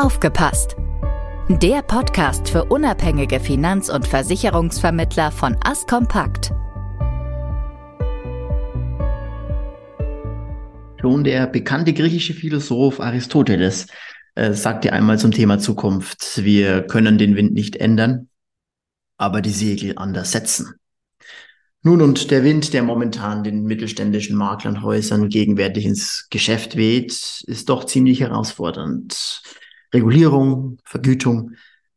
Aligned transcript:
Aufgepasst! 0.00 0.76
Der 1.48 1.82
Podcast 1.82 2.48
für 2.48 2.66
unabhängige 2.66 3.40
Finanz- 3.40 3.90
und 3.90 4.06
Versicherungsvermittler 4.06 5.32
von 5.32 5.56
Askompakt. 5.64 6.52
Schon 11.00 11.24
der 11.24 11.48
bekannte 11.48 11.94
griechische 11.94 12.32
Philosoph 12.32 13.00
Aristoteles 13.00 13.88
äh, 14.36 14.52
sagte 14.52 14.92
einmal 14.92 15.18
zum 15.18 15.32
Thema 15.32 15.58
Zukunft, 15.58 16.44
wir 16.44 16.82
können 16.82 17.18
den 17.18 17.34
Wind 17.34 17.52
nicht 17.52 17.74
ändern, 17.74 18.28
aber 19.16 19.40
die 19.40 19.50
Segel 19.50 19.94
anders 19.96 20.30
setzen. 20.30 20.74
Nun 21.82 22.02
und 22.02 22.30
der 22.30 22.44
Wind, 22.44 22.72
der 22.72 22.84
momentan 22.84 23.42
den 23.42 23.64
mittelständischen 23.64 24.36
Maklerhäusern 24.36 25.28
gegenwärtig 25.28 25.86
ins 25.86 26.28
Geschäft 26.30 26.76
weht, 26.76 27.42
ist 27.48 27.68
doch 27.68 27.82
ziemlich 27.82 28.20
herausfordernd. 28.20 29.42
Regulierung, 29.92 30.78
Vergütung, 30.84 31.52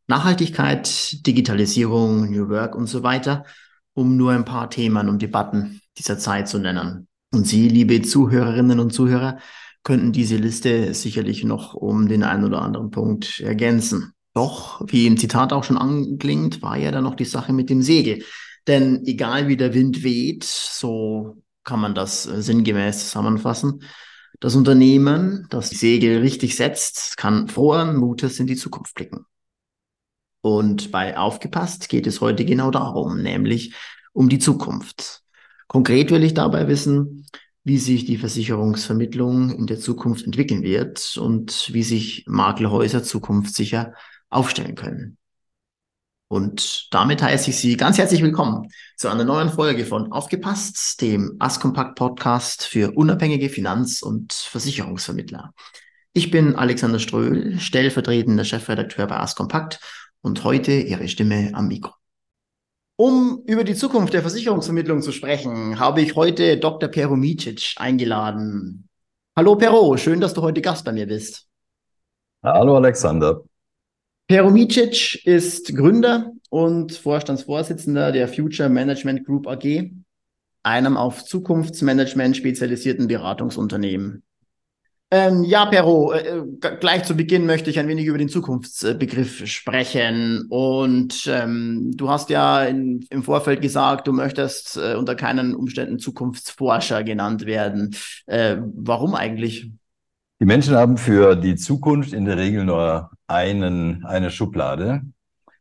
Nachhaltigkeit, 0.08 1.26
Digitalisierung, 1.26 2.32
New 2.32 2.50
Work 2.50 2.76
und 2.76 2.88
so 2.88 3.04
weiter, 3.04 3.46
um 3.94 4.18
nur 4.18 4.32
ein 4.32 4.46
paar 4.46 4.70
Themen 4.70 5.10
und 5.10 5.22
Debatten 5.22 5.82
dieser 5.98 6.18
Zeit 6.18 6.48
zu 6.48 6.60
nennen. 6.60 7.08
Und 7.34 7.48
Sie, 7.48 7.70
liebe 7.70 8.02
Zuhörerinnen 8.02 8.80
und 8.80 8.94
Zuhörer, 8.94 9.40
könnten 9.84 10.12
diese 10.12 10.36
Liste 10.36 10.94
sicherlich 10.94 11.44
noch 11.44 11.74
um 11.74 12.08
den 12.08 12.24
einen 12.24 12.44
oder 12.44 12.62
anderen 12.62 12.92
Punkt 12.92 13.40
ergänzen. 13.40 14.14
Doch, 14.34 14.82
wie 14.88 15.08
im 15.08 15.18
Zitat 15.18 15.54
auch 15.54 15.64
schon 15.64 15.78
anklingt, 15.78 16.62
war 16.62 16.78
ja 16.78 16.92
dann 16.92 17.04
noch 17.04 17.16
die 17.16 17.26
Sache 17.26 17.54
mit 17.54 17.70
dem 17.70 17.82
Segel. 17.82 18.24
Denn 18.68 19.06
egal 19.06 19.48
wie 19.48 19.58
der 19.58 19.74
Wind 19.74 20.04
weht, 20.04 20.44
so 20.44 21.42
kann 21.64 21.80
man 21.80 21.96
das 21.96 22.26
äh, 22.28 22.42
sinngemäß 22.42 23.06
zusammenfassen, 23.06 23.84
das 24.42 24.56
Unternehmen, 24.56 25.46
das 25.50 25.70
die 25.70 25.76
Segel 25.76 26.20
richtig 26.20 26.56
setzt, 26.56 27.16
kann 27.16 27.48
frohen 27.48 27.96
Mutes 27.96 28.40
in 28.40 28.48
die 28.48 28.56
Zukunft 28.56 28.96
blicken. 28.96 29.26
Und 30.42 30.92
bei 30.92 31.16
Aufgepasst 31.16 31.88
geht 31.88 32.08
es 32.08 32.20
heute 32.22 32.44
genau 32.44 32.72
darum, 32.72 33.22
nämlich 33.22 33.76
um 34.14 34.30
die 34.30 34.40
Zukunft. 34.40 35.22
Konkret 35.68 36.10
will 36.10 36.24
ich 36.24 36.34
dabei 36.34 36.68
wissen, 36.68 37.28
wie 37.64 37.78
sich 37.78 38.06
die 38.06 38.18
Versicherungsvermittlung 38.18 39.52
in 39.52 39.68
der 39.68 39.80
Zukunft 39.80 40.26
entwickeln 40.26 40.64
wird 40.64 41.16
und 41.18 41.72
wie 41.72 41.84
sich 41.84 42.26
Maklerhäuser 42.28 43.04
zukunftssicher 43.04 43.94
aufstellen 44.32 44.74
können. 44.74 45.18
Und 46.32 46.88
damit 46.94 47.22
heiße 47.22 47.50
ich 47.50 47.58
Sie 47.58 47.76
ganz 47.76 47.98
herzlich 47.98 48.24
willkommen 48.24 48.70
zu 48.96 49.10
einer 49.10 49.26
neuen 49.26 49.50
Folge 49.50 49.84
von 49.84 50.14
Aufgepasst, 50.14 51.02
dem 51.02 51.36
Askompakt 51.40 51.98
Podcast 51.98 52.64
für 52.66 52.92
unabhängige 52.92 53.50
Finanz- 53.50 54.02
und 54.02 54.32
Versicherungsvermittler. 54.32 55.54
Ich 56.14 56.32
bin 56.32 56.56
Alexander 56.56 57.00
Ströhl, 57.00 57.60
stellvertretender 57.60 58.46
Chefredakteur 58.46 59.08
bei 59.08 59.18
Askompakt 59.18 59.82
und 60.22 60.46
heute 60.46 60.72
Ihre 60.72 61.10
Stimme 61.10 61.52
am 61.54 61.68
Mikro. 61.68 61.92
Um 62.96 63.44
über 63.46 63.66
die 63.66 63.76
Zukunft 63.76 64.14
der 64.14 64.22
Versicherungsvermittlung 64.22 65.02
zu 65.02 65.12
sprechen, 65.12 65.80
habe 65.80 66.00
ich 66.00 66.16
heute 66.16 66.56
Dr. 66.56 66.88
Pero 66.88 67.18
Micic 67.18 67.74
eingeladen. 67.76 68.88
Hallo 69.36 69.58
Pero, 69.58 69.98
schön, 69.98 70.22
dass 70.22 70.34
du 70.34 70.42
heute 70.42 70.62
Gast 70.62 70.86
bei 70.86 70.94
mir 70.94 71.08
bist. 71.08 71.50
Hallo 72.42 72.78
Alexander. 72.78 73.42
Peromicic 74.32 75.26
ist 75.26 75.76
Gründer 75.76 76.32
und 76.50 76.94
Vorstandsvorsitzender 76.94 78.14
der 78.14 78.30
Future 78.30 78.70
Management 78.70 79.26
Group 79.26 79.46
AG, 79.46 79.92
einem 80.64 80.96
auf 80.96 81.26
Zukunftsmanagement 81.26 82.38
spezialisierten 82.38 83.10
Beratungsunternehmen. 83.10 84.24
Ähm, 85.12 85.44
ja, 85.44 85.66
Pero, 85.66 86.14
äh, 86.14 86.44
gleich 86.80 87.04
zu 87.04 87.18
Beginn 87.18 87.46
möchte 87.46 87.70
ich 87.70 87.78
ein 87.78 87.90
wenig 87.90 88.06
über 88.06 88.18
den 88.18 88.30
Zukunftsbegriff 88.30 89.46
sprechen. 89.48 90.46
Und 90.48 91.30
ähm, 91.30 91.92
du 91.98 92.10
hast 92.10 92.30
ja 92.30 92.64
in, 92.64 93.06
im 93.10 93.24
Vorfeld 93.24 93.62
gesagt, 93.62 94.08
du 94.08 94.14
möchtest 94.14 94.78
äh, 94.78 94.96
unter 94.96 95.16
keinen 95.16 95.54
Umständen 95.54 96.00
Zukunftsforscher 96.00 97.04
genannt 97.04 97.46
werden. 97.46 97.98
Äh, 98.28 98.60
warum 98.62 99.14
eigentlich? 99.14 99.70
Die 100.40 100.46
Menschen 100.46 100.76
haben 100.76 100.96
für 100.96 101.36
die 101.36 101.56
Zukunft 101.56 102.14
in 102.14 102.24
der 102.24 102.38
Regel 102.38 102.64
nur 102.64 103.12
einen, 103.32 104.06
eine 104.06 104.30
Schublade 104.30 105.02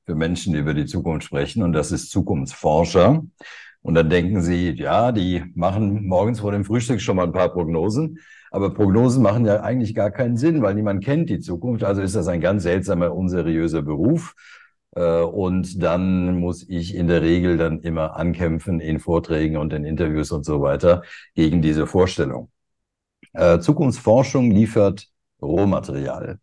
für 0.07 0.15
Menschen, 0.15 0.53
die 0.53 0.59
über 0.59 0.75
die 0.75 0.87
Zukunft 0.87 1.27
sprechen, 1.27 1.63
und 1.63 1.73
das 1.73 1.93
ist 1.93 2.11
Zukunftsforscher. 2.11 3.23
Und 3.83 3.95
dann 3.95 4.11
denken 4.11 4.43
sie, 4.43 4.73
ja, 4.73 5.11
die 5.13 5.43
machen 5.55 6.07
morgens 6.07 6.41
vor 6.41 6.53
dem 6.53 6.65
Frühstück 6.65 7.01
schon 7.01 7.17
mal 7.17 7.27
ein 7.27 7.33
paar 7.33 7.51
Prognosen. 7.51 8.19
Aber 8.51 8.75
Prognosen 8.75 9.23
machen 9.23 9.47
ja 9.47 9.63
eigentlich 9.63 9.95
gar 9.95 10.11
keinen 10.11 10.37
Sinn, 10.37 10.61
weil 10.61 10.75
niemand 10.75 11.03
kennt 11.05 11.31
die 11.31 11.41
Zukunft. 11.41 11.85
Also 11.85 12.03
ist 12.03 12.17
das 12.17 12.29
ein 12.29 12.41
ganz 12.41 12.65
seltsamer, 12.65 13.15
unseriöser 13.15 13.81
Beruf. 13.83 14.35
Äh, 14.97 15.23
und 15.23 15.83
dann 15.83 16.39
muss 16.39 16.69
ich 16.69 16.95
in 16.95 17.07
der 17.09 17.23
Regel 17.23 17.57
dann 17.57 17.81
immer 17.81 18.17
ankämpfen 18.17 18.81
in 18.81 18.99
Vorträgen 18.99 19.57
und 19.57 19.73
in 19.73 19.85
Interviews 19.85 20.33
und 20.33 20.45
so 20.45 20.61
weiter 20.61 21.03
gegen 21.35 21.63
diese 21.63 21.87
Vorstellung. 21.87 22.51
Äh, 23.33 23.61
Zukunftsforschung 23.61 24.51
liefert 24.51 25.09
Rohmaterial. 25.41 26.39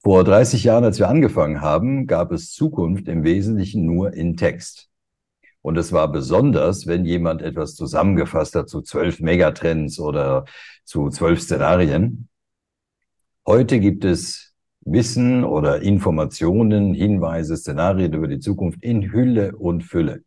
Vor 0.00 0.22
30 0.22 0.62
Jahren, 0.62 0.84
als 0.84 0.98
wir 1.00 1.08
angefangen 1.08 1.60
haben, 1.60 2.06
gab 2.06 2.30
es 2.30 2.52
Zukunft 2.52 3.08
im 3.08 3.24
Wesentlichen 3.24 3.84
nur 3.84 4.12
in 4.14 4.36
Text. 4.36 4.88
Und 5.60 5.76
es 5.76 5.92
war 5.92 6.10
besonders, 6.12 6.86
wenn 6.86 7.04
jemand 7.04 7.42
etwas 7.42 7.74
zusammengefasst 7.74 8.54
hat 8.54 8.68
zu 8.68 8.80
zwölf 8.80 9.18
Megatrends 9.18 9.98
oder 9.98 10.44
zu 10.84 11.10
zwölf 11.10 11.42
Szenarien. 11.42 12.28
Heute 13.44 13.80
gibt 13.80 14.04
es 14.04 14.54
Wissen 14.82 15.42
oder 15.42 15.82
Informationen, 15.82 16.94
Hinweise, 16.94 17.56
Szenarien 17.56 18.12
über 18.12 18.28
die 18.28 18.38
Zukunft 18.38 18.82
in 18.84 19.12
Hülle 19.12 19.56
und 19.56 19.82
Fülle. 19.82 20.22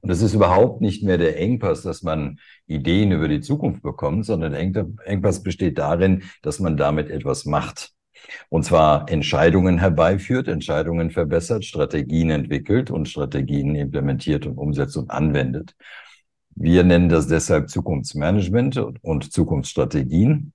Und 0.00 0.10
es 0.10 0.22
ist 0.22 0.34
überhaupt 0.34 0.80
nicht 0.80 1.02
mehr 1.02 1.18
der 1.18 1.38
Engpass, 1.38 1.82
dass 1.82 2.02
man 2.02 2.38
Ideen 2.66 3.10
über 3.10 3.26
die 3.26 3.40
Zukunft 3.40 3.82
bekommt, 3.82 4.26
sondern 4.26 4.52
der 4.52 4.86
Engpass 5.04 5.42
besteht 5.42 5.76
darin, 5.76 6.22
dass 6.40 6.60
man 6.60 6.76
damit 6.76 7.10
etwas 7.10 7.44
macht. 7.44 7.97
Und 8.48 8.64
zwar 8.64 9.10
Entscheidungen 9.10 9.78
herbeiführt, 9.78 10.48
Entscheidungen 10.48 11.10
verbessert, 11.10 11.64
Strategien 11.64 12.30
entwickelt 12.30 12.90
und 12.90 13.08
Strategien 13.08 13.74
implementiert 13.74 14.46
und 14.46 14.56
umsetzt 14.56 14.96
und 14.96 15.10
anwendet. 15.10 15.74
Wir 16.54 16.82
nennen 16.84 17.08
das 17.08 17.28
deshalb 17.28 17.70
Zukunftsmanagement 17.70 18.78
und 19.02 19.32
Zukunftsstrategien. 19.32 20.52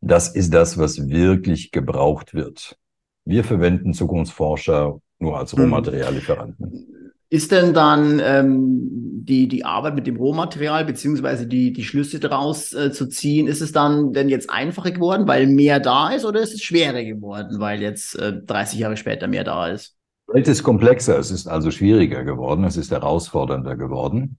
Das 0.00 0.34
ist 0.34 0.52
das, 0.54 0.78
was 0.78 1.08
wirklich 1.08 1.70
gebraucht 1.70 2.34
wird. 2.34 2.78
Wir 3.24 3.44
verwenden 3.44 3.92
Zukunftsforscher 3.92 4.98
nur 5.18 5.38
als 5.38 5.52
hm. 5.52 5.60
Rohmateriallieferanten. 5.60 6.99
Ist 7.32 7.52
denn 7.52 7.72
dann 7.72 8.20
ähm, 8.22 8.90
die, 9.24 9.46
die 9.46 9.64
Arbeit 9.64 9.94
mit 9.94 10.08
dem 10.08 10.16
Rohmaterial 10.16 10.84
beziehungsweise 10.84 11.46
die, 11.46 11.72
die 11.72 11.84
Schlüsse 11.84 12.18
daraus 12.18 12.72
äh, 12.72 12.90
zu 12.90 13.08
ziehen, 13.08 13.46
ist 13.46 13.60
es 13.60 13.70
dann 13.70 14.12
denn 14.12 14.28
jetzt 14.28 14.50
einfacher 14.50 14.90
geworden, 14.90 15.28
weil 15.28 15.46
mehr 15.46 15.78
da 15.78 16.10
ist 16.10 16.24
oder 16.24 16.40
ist 16.40 16.54
es 16.54 16.62
schwerer 16.62 17.04
geworden, 17.04 17.60
weil 17.60 17.80
jetzt 17.80 18.18
äh, 18.18 18.32
30 18.44 18.80
Jahre 18.80 18.96
später 18.96 19.28
mehr 19.28 19.44
da 19.44 19.68
ist? 19.68 19.96
Die 20.28 20.34
Welt 20.34 20.48
ist 20.48 20.64
komplexer, 20.64 21.18
es 21.18 21.30
ist 21.30 21.46
also 21.46 21.70
schwieriger 21.70 22.24
geworden, 22.24 22.64
es 22.64 22.76
ist 22.76 22.90
herausfordernder 22.90 23.76
geworden. 23.76 24.38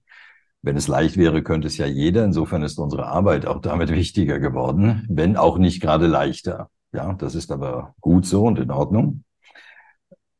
Wenn 0.60 0.76
es 0.76 0.86
leicht 0.86 1.16
wäre, 1.16 1.42
könnte 1.42 1.66
es 1.66 1.76
ja 1.76 1.86
jeder. 1.86 2.24
Insofern 2.24 2.62
ist 2.62 2.78
unsere 2.78 3.06
Arbeit 3.06 3.46
auch 3.46 3.60
damit 3.60 3.90
wichtiger 3.94 4.38
geworden, 4.38 5.06
wenn 5.08 5.36
auch 5.36 5.58
nicht 5.58 5.80
gerade 5.80 6.06
leichter. 6.06 6.68
Ja, 6.92 7.14
das 7.14 7.34
ist 7.34 7.50
aber 7.50 7.94
gut 8.00 8.26
so 8.26 8.44
und 8.44 8.58
in 8.58 8.70
Ordnung. 8.70 9.24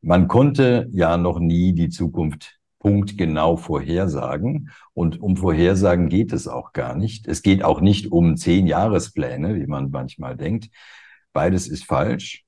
Man 0.03 0.29
konnte 0.29 0.89
ja 0.93 1.17
noch 1.17 1.39
nie 1.39 1.73
die 1.73 1.89
Zukunft 1.89 2.59
punktgenau 2.83 3.57
vorhersagen. 3.57 4.71
Und 4.93 5.21
um 5.21 5.37
Vorhersagen 5.37 6.09
geht 6.09 6.33
es 6.33 6.49
auch 6.49 6.73
gar 6.73 6.97
nicht. 6.97 7.29
Es 7.29 7.43
geht 7.43 7.63
auch 7.63 7.81
nicht 7.81 8.11
um 8.11 8.37
zehn 8.37 8.67
Jahrespläne, 8.67 9.55
wie 9.55 9.67
man 9.67 9.91
manchmal 9.91 10.37
denkt. 10.37 10.69
Beides 11.33 11.69
ist 11.69 11.85
falsch. 11.85 12.45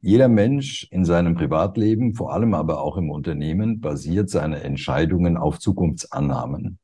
Jeder 0.00 0.28
Mensch 0.28 0.86
in 0.92 1.04
seinem 1.04 1.34
Privatleben, 1.34 2.14
vor 2.14 2.32
allem 2.32 2.54
aber 2.54 2.80
auch 2.80 2.96
im 2.96 3.10
Unternehmen, 3.10 3.80
basiert 3.80 4.30
seine 4.30 4.62
Entscheidungen 4.62 5.36
auf 5.36 5.58
Zukunftsannahmen. 5.58 6.78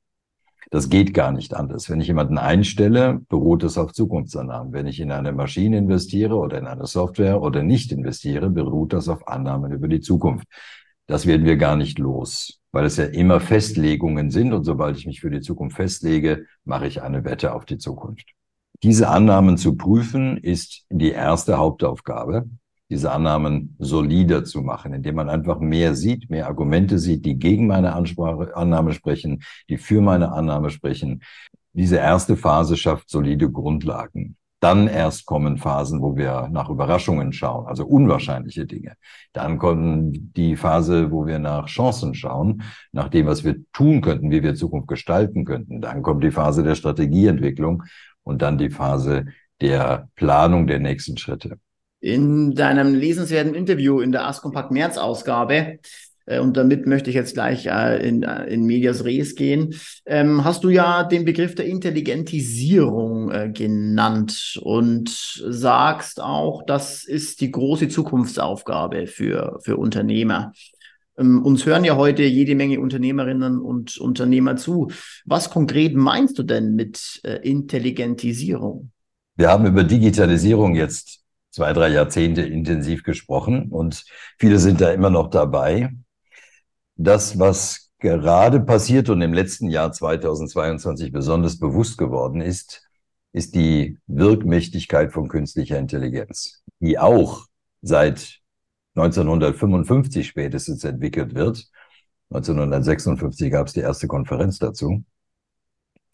Das 0.71 0.89
geht 0.89 1.13
gar 1.13 1.33
nicht 1.33 1.55
anders. 1.55 1.91
Wenn 1.91 2.01
ich 2.01 2.07
jemanden 2.07 2.39
einstelle, 2.39 3.21
beruht 3.29 3.63
es 3.63 3.77
auf 3.77 3.93
Zukunftsannahmen. 3.93 4.73
Wenn 4.73 4.87
ich 4.87 5.01
in 5.01 5.13
eine 5.13 5.33
Maschine 5.33 5.79
investiere 5.79 6.37
oder 6.37 6.59
in 6.59 6.67
eine 6.67 6.87
Software 6.87 7.43
oder 7.43 7.63
nicht 7.63 7.93
investiere, 7.93 8.49
beruht 8.51 8.93
das 8.93 9.09
auf 9.09 9.29
Annahmen 9.29 9.73
über 9.73 9.89
die 9.89 10.01
Zukunft. 10.01 10.47
Das 11.07 11.27
werden 11.27 11.45
wir 11.45 11.57
gar 11.57 11.77
nicht 11.77 11.99
los, 11.99 12.61
weil 12.71 12.87
es 12.87 12.97
ja 12.97 13.05
immer 13.05 13.41
Festlegungen 13.41 14.31
sind 14.31 14.53
und 14.53 14.65
sobald 14.65 14.97
ich 14.97 15.07
mich 15.07 15.21
für 15.21 15.31
die 15.31 15.41
Zukunft 15.41 15.77
festlege, 15.77 16.47
mache 16.65 16.87
ich 16.87 17.03
eine 17.03 17.25
Wette 17.25 17.55
auf 17.55 17.65
die 17.65 17.79
Zukunft. 17.79 18.33
Diese 18.83 19.09
Annahmen 19.09 19.59
zu 19.59 19.77
prüfen 19.77 20.39
ist 20.39 20.85
die 20.91 21.11
erste 21.11 21.59
Hauptaufgabe 21.59 22.49
diese 22.93 23.11
Annahmen 23.11 23.75
solider 23.79 24.45
zu 24.45 24.61
machen, 24.61 24.93
indem 24.93 25.15
man 25.15 25.31
einfach 25.31 25.59
mehr 25.61 25.95
sieht, 25.95 26.29
mehr 26.29 26.47
Argumente 26.47 26.99
sieht, 26.99 27.25
die 27.25 27.39
gegen 27.39 27.67
meine 27.67 27.95
Ansprache, 27.95 28.55
Annahme 28.55 28.93
sprechen, 28.93 29.43
die 29.71 29.79
für 29.79 30.03
meine 30.03 30.33
Annahme 30.33 30.69
sprechen. 30.69 31.23
Diese 31.73 31.97
erste 31.97 32.37
Phase 32.37 32.77
schafft 32.77 33.09
solide 33.09 33.51
Grundlagen. 33.51 34.37
Dann 34.61 34.89
erst 34.89 35.25
kommen 35.25 35.57
Phasen, 35.57 36.03
wo 36.03 36.17
wir 36.17 36.51
nach 36.53 36.69
Überraschungen 36.69 37.33
schauen, 37.33 37.67
also 37.67 37.87
unwahrscheinliche 37.87 38.67
Dinge. 38.67 38.93
Dann 39.33 39.57
kommt 39.57 40.37
die 40.37 40.55
Phase, 40.55 41.11
wo 41.11 41.27
wir 41.27 41.39
nach 41.39 41.69
Chancen 41.69 42.15
schauen, 42.15 42.63
nach 42.93 43.09
dem, 43.09 43.27
was 43.27 43.43
wir 43.43 43.57
tun 43.73 44.03
könnten, 44.03 44.31
wie 44.31 44.43
wir 44.43 44.55
Zukunft 44.55 44.89
gestalten 44.89 45.47
könnten. 45.47 45.81
Dann 45.81 46.03
kommt 46.03 46.23
die 46.23 46.31
Phase 46.31 46.63
der 46.63 46.75
Strategieentwicklung 46.75 47.85
und 48.23 48.43
dann 48.43 48.59
die 48.59 48.71
Phase 48.71 49.25
der 49.63 50.11
Planung 50.15 50.67
der 50.67 50.79
nächsten 50.79 51.17
Schritte. 51.17 51.59
In 52.03 52.55
deinem 52.55 52.95
lesenswerten 52.95 53.55
Interview 53.55 54.01
in 54.01 54.11
der 54.11 54.27
Askompakt 54.27 54.73
März 54.73 54.99
Ausgabe 54.99 55.79
äh, 56.27 56.41
und 56.41 56.57
damit 56.57 56.87
möchte 56.87 57.11
ich 57.11 57.17
jetzt 57.17 57.35
gleich 57.35 57.67
äh, 57.67 58.07
in, 58.07 58.23
äh, 58.23 58.47
in 58.47 58.65
Medias 58.65 59.05
Res 59.05 59.35
gehen. 59.35 59.75
Ähm, 60.07 60.45
hast 60.45 60.65
du 60.65 60.69
ja 60.69 61.05
den 61.05 61.25
Begriff 61.25 61.55
der 61.55 61.67
Intelligentisierung 61.67 63.31
äh, 63.31 63.51
genannt 63.53 64.59
und 64.63 65.11
sagst 65.11 66.21
auch, 66.21 66.65
das 66.67 67.05
ist 67.05 67.41
die 67.41 67.51
große 67.51 67.89
Zukunftsaufgabe 67.89 69.07
für, 69.07 69.61
für 69.63 69.77
Unternehmer. 69.77 70.53
Ähm, 71.17 71.45
uns 71.45 71.67
hören 71.67 71.85
ja 71.85 71.97
heute 71.97 72.23
jede 72.23 72.55
Menge 72.55 72.81
Unternehmerinnen 72.81 73.61
und 73.61 73.99
Unternehmer 73.99 74.57
zu. 74.57 74.91
Was 75.25 75.51
konkret 75.51 75.95
meinst 75.95 76.39
du 76.39 76.43
denn 76.43 76.75
mit 76.75 77.21
äh, 77.25 77.37
Intelligentisierung? 77.49 78.91
Wir 79.37 79.49
haben 79.49 79.67
über 79.67 79.83
Digitalisierung 79.83 80.75
jetzt 80.75 81.22
zwei, 81.53 81.73
drei 81.73 81.91
Jahrzehnte 81.91 82.43
intensiv 82.43 83.05
gesprochen 83.05 83.69
und 83.69 84.05
viele 84.39 84.59
sind 84.59 84.81
da 84.81 84.91
immer 84.91 85.11
noch 85.11 85.31
dabei 85.31 85.91
das, 86.97 87.39
was 87.39 87.91
gerade 87.99 88.61
passiert 88.61 89.09
und 89.09 89.23
im 89.23 89.33
letzten 89.33 89.69
Jahr 89.69 89.93
2022 89.93 91.13
besonders 91.13 91.59
bewusst 91.59 91.99
geworden 91.99 92.41
ist, 92.41 92.89
ist 93.33 93.55
die 93.55 93.99
Wirkmächtigkeit 94.07 95.13
von 95.13 95.29
künstlicher 95.29 95.79
Intelligenz, 95.79 96.63
die 96.81 96.99
auch 96.99 97.47
seit 97.81 98.41
1955 98.95 100.27
spätestens 100.27 100.85
entwickelt 100.85 101.35
wird. 101.35 101.67
1956 102.31 103.51
gab 103.51 103.69
es 103.69 103.73
die 103.73 103.81
erste 103.81 104.07
Konferenz 104.07 104.59
dazu. 104.59 105.05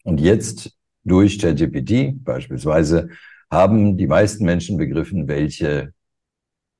Und 0.03 0.21
jetzt 0.21 0.71
durch 1.03 1.39
ChatGPT 1.39 2.23
beispielsweise 2.23 3.09
haben 3.51 3.97
die 3.97 4.07
meisten 4.07 4.45
Menschen 4.45 4.77
begriffen, 4.77 5.27
welche 5.27 5.93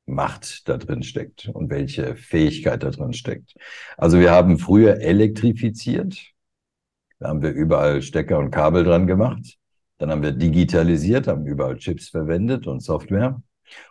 Macht 0.06 0.68
da 0.68 0.78
drin 0.78 1.04
steckt 1.04 1.50
und 1.54 1.70
welche 1.70 2.16
Fähigkeit 2.16 2.82
da 2.82 2.90
drin 2.90 3.14
steckt. 3.14 3.54
Also 3.96 4.20
wir 4.20 4.32
haben 4.32 4.58
früher 4.58 5.02
elektrifiziert. 5.02 6.32
Da 7.20 7.30
haben 7.30 7.42
wir 7.44 7.52
überall 7.52 8.02
Stecker 8.02 8.40
und 8.40 8.50
Kabel 8.50 8.84
dran 8.84 9.06
gemacht. 9.06 9.58
Dann 10.00 10.10
haben 10.10 10.24
wir 10.24 10.32
digitalisiert, 10.32 11.28
haben 11.28 11.46
überall 11.46 11.78
Chips 11.78 12.10
verwendet 12.10 12.66
und 12.66 12.82
Software. 12.82 13.42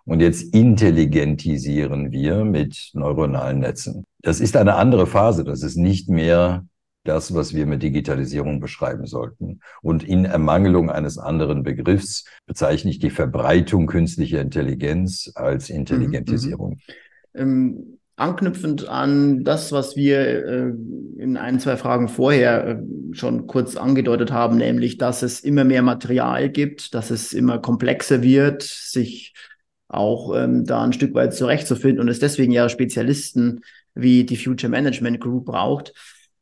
Und 0.05 0.21
jetzt 0.21 0.55
intelligentisieren 0.55 2.11
wir 2.11 2.45
mit 2.45 2.91
neuronalen 2.95 3.61
Netzen. 3.61 4.05
Das 4.23 4.41
ist 4.41 4.57
eine 4.57 4.75
andere 4.75 5.07
Phase. 5.07 5.45
Das 5.45 5.63
ist 5.63 5.77
nicht 5.77 6.09
mehr 6.09 6.67
das, 7.09 7.35
was 7.35 7.55
wir 7.55 7.67
mit 7.67 7.83
Digitalisierung 7.83 8.61
beschreiben 8.61 9.07
sollten. 9.07 9.61
Und 9.81 10.05
in 10.05 10.25
Ermangelung 10.25 10.91
eines 10.91 11.19
anderen 11.19 11.63
Begriffs 11.63 12.25
bezeichne 12.47 12.91
ich 12.91 12.99
die 12.99 13.11
Verbreitung 13.11 13.87
künstlicher 13.87 14.41
Intelligenz 14.41 15.33
als 15.35 15.71
Intelligentisierung. 15.71 16.79
Mhm, 17.33 17.41
ähm, 17.41 17.99
anknüpfend 18.17 18.89
an 18.89 19.45
das, 19.45 19.73
was 19.73 19.97
wir 19.97 20.19
äh, 20.19 20.73
in 21.19 21.37
ein, 21.37 21.61
zwei 21.61 21.77
Fragen 21.77 22.09
vorher 22.09 22.67
äh, 22.67 22.77
schon 23.13 23.47
kurz 23.47 23.77
angedeutet 23.77 24.33
haben, 24.33 24.57
nämlich, 24.57 24.99
dass 24.99 25.23
es 25.23 25.41
immer 25.41 25.65
mehr 25.65 25.83
Material 25.83 26.51
gibt, 26.51 26.95
dass 26.95 27.11
es 27.11 27.33
immer 27.33 27.59
komplexer 27.59 28.23
wird, 28.23 28.63
sich 28.63 29.35
auch 29.87 30.37
ähm, 30.37 30.65
da 30.67 30.83
ein 30.83 30.93
Stück 30.93 31.15
weit 31.15 31.33
zurechtzufinden 31.33 32.01
und 32.01 32.09
es 32.09 32.19
deswegen 32.19 32.53
ja 32.53 32.69
Spezialisten 32.69 33.61
wie 33.95 34.25
die 34.25 34.37
Future 34.37 34.71
Management 34.71 35.21
Group 35.21 35.47
braucht 35.47 35.95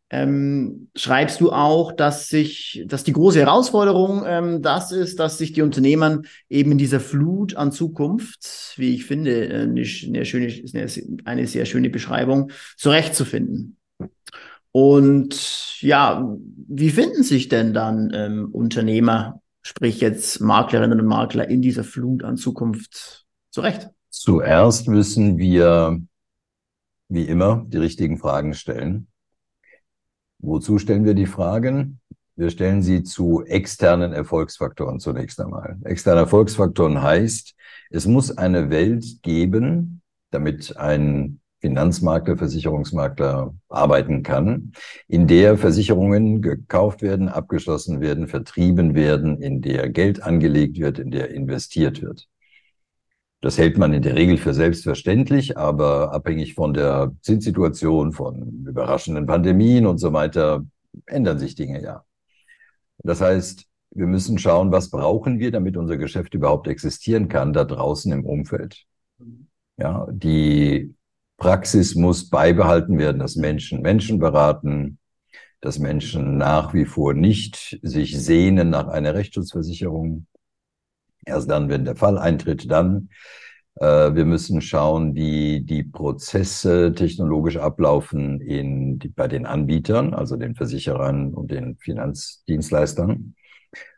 ähm, 0.09 0.89
schreibst 0.95 1.41
du 1.41 1.51
auch, 1.51 1.91
dass 1.93 2.29
sich, 2.29 2.85
dass 2.87 3.03
die 3.03 3.13
große 3.13 3.41
Herausforderung 3.41 4.23
ähm, 4.25 4.63
das 4.63 4.93
ist, 4.93 5.19
dass 5.19 5.39
sich 5.39 5.53
die 5.53 5.63
Unternehmen 5.63 6.27
eben 6.49 6.73
in 6.73 6.79
dieser 6.79 7.01
Flut 7.01 7.57
an 7.57 7.73
Zukunft, 7.73 8.75
wie 8.77 8.95
ich 8.95 9.05
finde, 9.05 9.49
äh, 9.49 9.63
eine, 9.63 9.83
eine 9.83 10.25
schöne, 10.25 10.93
eine 11.25 11.47
sehr 11.47 11.65
schöne 11.65 11.91
Beschreibung, 11.91 12.53
zurechtzufinden. 12.77 13.79
Und 14.71 15.81
ja, 15.81 16.37
wie 16.69 16.91
finden 16.91 17.23
sich 17.23 17.49
denn 17.49 17.75
dann 17.75 18.13
ähm, 18.15 18.49
Unternehmer, 18.53 19.41
sprich 19.63 20.01
jetzt 20.01 20.41
Maklerinnen 20.41 21.01
und 21.01 21.07
Makler, 21.07 21.49
in 21.49 21.63
dieser 21.63 21.83
Flut 21.83 22.23
an 22.23 22.37
Zukunft 22.37 23.25
zurecht? 23.51 23.89
Zuerst 24.11 24.87
müssen 24.87 25.39
wir, 25.39 26.01
wie 27.09 27.25
immer, 27.25 27.65
die 27.67 27.79
richtigen 27.79 28.19
Fragen 28.19 28.55
stellen. 28.55 29.09
Wozu 30.39 30.79
stellen 30.79 31.05
wir 31.05 31.15
die 31.15 31.27
Fragen? 31.27 32.01
Wir 32.37 32.51
stellen 32.51 32.83
sie 32.83 33.03
zu 33.03 33.45
externen 33.45 34.13
Erfolgsfaktoren 34.13 35.01
zunächst 35.01 35.41
einmal. 35.41 35.79
Externe 35.85 36.21
Erfolgsfaktoren 36.21 37.03
heißt, 37.03 37.55
es 37.91 38.07
muss 38.07 38.37
eine 38.37 38.69
Welt 38.69 39.23
geben, 39.23 40.03
damit 40.31 40.77
ein 40.77 41.41
Finanzmakler, 41.61 42.37
Versicherungsmakler 42.37 43.55
arbeiten 43.69 44.23
kann, 44.23 44.73
in 45.09 45.27
der 45.27 45.57
Versicherungen 45.57 46.43
gekauft 46.43 47.01
werden, 47.01 47.29
abgeschlossen 47.29 48.01
werden, 48.01 48.29
vertrieben 48.29 48.95
werden, 48.95 49.41
in 49.41 49.63
der 49.63 49.89
Geld 49.89 50.23
angelegt 50.23 50.79
wird, 50.79 50.99
in 50.99 51.11
der 51.11 51.31
investiert 51.31 52.03
wird. 52.03 52.29
Das 53.41 53.59
hält 53.59 53.79
man 53.79 53.93
in 53.93 54.03
der 54.03 54.17
Regel 54.17 54.39
für 54.39 54.55
selbstverständlich, 54.55 55.59
aber 55.59 56.13
abhängig 56.13 56.55
von 56.55 56.73
der 56.75 57.13
Zinssituation, 57.23 58.13
von 58.13 58.65
überraschenden 58.67 59.27
Pandemien 59.27 59.87
und 59.87 59.99
so 59.99 60.13
weiter, 60.13 60.65
ändern 61.07 61.39
sich 61.39 61.55
Dinge 61.55 61.83
ja. 61.83 62.05
Das 62.99 63.21
heißt, 63.21 63.67
wir 63.91 64.07
müssen 64.07 64.39
schauen, 64.39 64.73
was 64.73 64.91
brauchen 64.91 65.39
wir, 65.39 65.51
damit 65.51 65.77
unser 65.77 65.97
Geschäft 65.97 66.35
überhaupt 66.35 66.67
existieren 66.67 67.29
kann, 67.29 67.53
da 67.53 67.65
draußen 67.65 68.11
im 68.13 68.25
Umfeld. 68.25 68.85
Ja, 69.79 70.07
die 70.11 70.95
Praxis 71.37 71.95
muss 71.95 72.31
beibehalten 72.31 72.99
werden, 72.99 73.19
dass 73.19 73.37
Menschen 73.37 73.83
Menschen 73.83 74.19
beraten, 74.19 74.99
dass 75.61 75.79
Menschen 75.79 76.39
nach 76.39 76.73
wie 76.75 76.87
vor 76.87 77.15
nicht 77.15 77.79
sich 77.83 78.19
sehnen 78.19 78.71
nach 78.71 78.89
einer 78.89 79.15
Rechtsschutzversicherung, 79.15 80.27
Erst 81.27 81.51
dann, 81.51 81.69
wenn 81.69 81.85
der 81.85 81.97
Fall 81.97 82.19
eintritt, 82.19 82.71
dann. 82.71 83.11
Äh, 83.77 84.15
wir 84.15 84.25
müssen 84.25 84.61
schauen, 84.63 85.15
wie 85.15 85.61
die 85.61 85.83
Prozesse 85.83 86.95
technologisch 86.95 87.59
ablaufen 87.59 88.41
in, 88.41 88.99
die, 88.99 89.09
bei 89.09 89.29
den 89.29 89.45
Anbietern, 89.45 90.15
also 90.15 90.37
den 90.37 90.55
Versicherern 90.55 91.35
und 91.35 91.51
den 91.51 91.77
Finanzdienstleistern. 91.77 93.35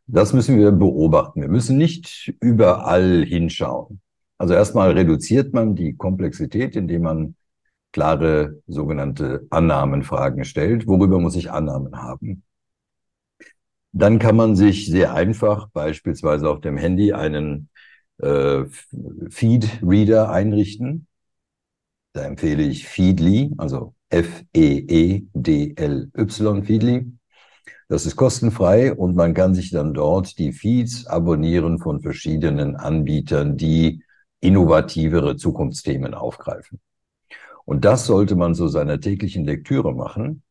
Das 0.06 0.32
müssen 0.32 0.58
wir 0.58 0.72
beobachten. 0.72 1.42
Wir 1.42 1.48
müssen 1.48 1.76
nicht 1.76 2.32
überall 2.40 3.24
hinschauen. 3.24 4.00
Also 4.38 4.54
erstmal 4.54 4.92
reduziert 4.92 5.52
man 5.52 5.74
die 5.76 5.96
Komplexität, 5.96 6.76
indem 6.76 7.02
man 7.02 7.36
klare 7.92 8.62
sogenannte 8.66 9.46
Annahmenfragen 9.50 10.44
stellt. 10.44 10.86
Worüber 10.86 11.20
muss 11.20 11.36
ich 11.36 11.50
Annahmen 11.50 12.00
haben? 12.00 12.42
Dann 13.92 14.18
kann 14.18 14.36
man 14.36 14.56
sich 14.56 14.86
sehr 14.86 15.14
einfach 15.14 15.68
beispielsweise 15.70 16.48
auf 16.48 16.60
dem 16.60 16.76
Handy 16.76 17.12
einen 17.12 17.68
äh, 18.18 18.64
Feed-Reader 19.30 20.30
einrichten. 20.30 21.06
Da 22.12 22.22
empfehle 22.24 22.62
ich 22.64 22.86
Feedly, 22.86 23.52
also 23.58 23.94
F-E-E-D-L-Y, 24.10 25.24
Feedly. 26.64 27.12
Das 27.88 28.04
ist 28.04 28.16
kostenfrei 28.16 28.92
und 28.94 29.14
man 29.16 29.32
kann 29.34 29.54
sich 29.54 29.70
dann 29.70 29.94
dort 29.94 30.38
die 30.38 30.52
Feeds 30.52 31.06
abonnieren 31.06 31.78
von 31.78 32.02
verschiedenen 32.02 32.76
Anbietern, 32.76 33.56
die 33.56 34.02
innovativere 34.40 35.36
Zukunftsthemen 35.36 36.12
aufgreifen. 36.14 36.80
Und 37.64 37.84
das 37.84 38.06
sollte 38.06 38.36
man 38.36 38.54
zu 38.54 38.68
seiner 38.68 39.00
täglichen 39.00 39.44
Lektüre 39.44 39.94
machen. 39.94 40.42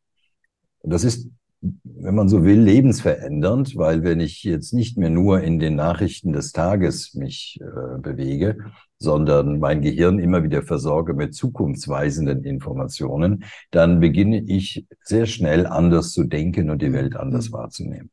Das 0.83 1.03
ist 1.03 1.29
wenn 1.61 2.15
man 2.15 2.29
so 2.29 2.43
will, 2.43 2.61
lebensverändernd, 2.61 3.75
weil 3.75 4.03
wenn 4.03 4.19
ich 4.19 4.43
jetzt 4.43 4.73
nicht 4.73 4.97
mehr 4.97 5.09
nur 5.09 5.41
in 5.41 5.59
den 5.59 5.75
Nachrichten 5.75 6.31
des 6.31 6.51
Tages 6.51 7.15
mich 7.15 7.59
äh, 7.61 7.99
bewege, 7.99 8.57
sondern 8.99 9.59
mein 9.59 9.81
Gehirn 9.81 10.19
immer 10.19 10.43
wieder 10.43 10.61
versorge 10.61 11.13
mit 11.13 11.33
zukunftsweisenden 11.33 12.43
Informationen, 12.43 13.43
dann 13.71 13.99
beginne 13.99 14.43
ich 14.43 14.85
sehr 15.03 15.25
schnell 15.25 15.65
anders 15.65 16.11
zu 16.11 16.23
denken 16.23 16.69
und 16.69 16.81
die 16.81 16.93
Welt 16.93 17.15
anders 17.15 17.49
mhm. 17.49 17.53
wahrzunehmen. 17.53 18.11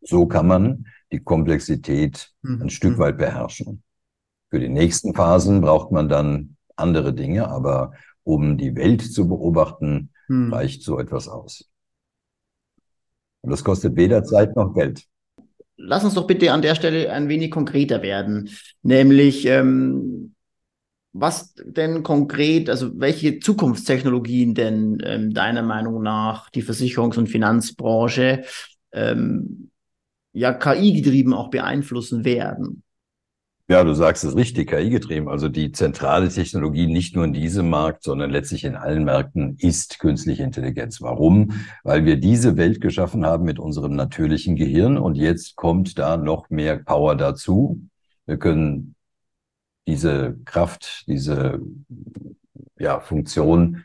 So 0.00 0.26
kann 0.26 0.46
man 0.46 0.86
die 1.12 1.20
Komplexität 1.20 2.32
mhm. 2.42 2.62
ein 2.62 2.70
Stück 2.70 2.98
weit 2.98 3.18
beherrschen. 3.18 3.82
Für 4.50 4.60
die 4.60 4.68
nächsten 4.68 5.14
Phasen 5.14 5.60
braucht 5.60 5.92
man 5.92 6.08
dann 6.08 6.56
andere 6.76 7.14
Dinge, 7.14 7.48
aber 7.48 7.92
um 8.24 8.58
die 8.58 8.76
Welt 8.76 9.02
zu 9.02 9.28
beobachten, 9.28 10.10
mhm. 10.28 10.52
reicht 10.52 10.82
so 10.82 10.98
etwas 10.98 11.28
aus. 11.28 11.71
Und 13.42 13.50
das 13.50 13.62
kostet 13.64 13.96
weder 13.96 14.24
Zeit 14.24 14.56
noch 14.56 14.72
Geld. 14.74 15.04
lass 15.76 16.04
uns 16.04 16.14
doch 16.14 16.26
bitte 16.26 16.52
an 16.52 16.62
der 16.62 16.74
Stelle 16.74 17.12
ein 17.12 17.28
wenig 17.28 17.50
konkreter 17.50 18.02
werden. 18.02 18.50
Nämlich, 18.82 19.46
ähm, 19.46 20.34
was 21.12 21.54
denn 21.54 22.02
konkret, 22.02 22.70
also 22.70 22.98
welche 22.98 23.38
Zukunftstechnologien 23.38 24.54
denn 24.54 25.02
ähm, 25.04 25.34
deiner 25.34 25.62
Meinung 25.62 26.02
nach 26.02 26.48
die 26.50 26.62
Versicherungs- 26.62 27.18
und 27.18 27.28
Finanzbranche 27.28 28.44
ähm, 28.92 29.70
ja 30.32 30.54
KI-getrieben 30.54 31.34
auch 31.34 31.50
beeinflussen 31.50 32.24
werden? 32.24 32.82
Ja, 33.68 33.84
du 33.84 33.94
sagst 33.94 34.24
es 34.24 34.36
richtig, 34.36 34.70
KI-getrieben. 34.70 35.28
Also 35.28 35.48
die 35.48 35.72
zentrale 35.72 36.28
Technologie 36.28 36.86
nicht 36.86 37.14
nur 37.14 37.24
in 37.24 37.32
diesem 37.32 37.70
Markt, 37.70 38.02
sondern 38.02 38.30
letztlich 38.30 38.64
in 38.64 38.74
allen 38.74 39.04
Märkten 39.04 39.56
ist 39.58 39.98
künstliche 39.98 40.42
Intelligenz. 40.42 41.00
Warum? 41.00 41.52
Weil 41.84 42.04
wir 42.04 42.16
diese 42.16 42.56
Welt 42.56 42.80
geschaffen 42.80 43.24
haben 43.24 43.44
mit 43.44 43.58
unserem 43.58 43.94
natürlichen 43.94 44.56
Gehirn 44.56 44.98
und 44.98 45.16
jetzt 45.16 45.56
kommt 45.56 45.98
da 45.98 46.16
noch 46.16 46.50
mehr 46.50 46.76
Power 46.76 47.14
dazu. 47.16 47.80
Wir 48.26 48.36
können 48.36 48.96
diese 49.86 50.36
Kraft, 50.44 51.04
diese 51.06 51.60
ja, 52.78 53.00
Funktion 53.00 53.84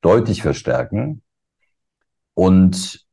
deutlich 0.00 0.42
verstärken. 0.42 1.22
Und 2.34 3.06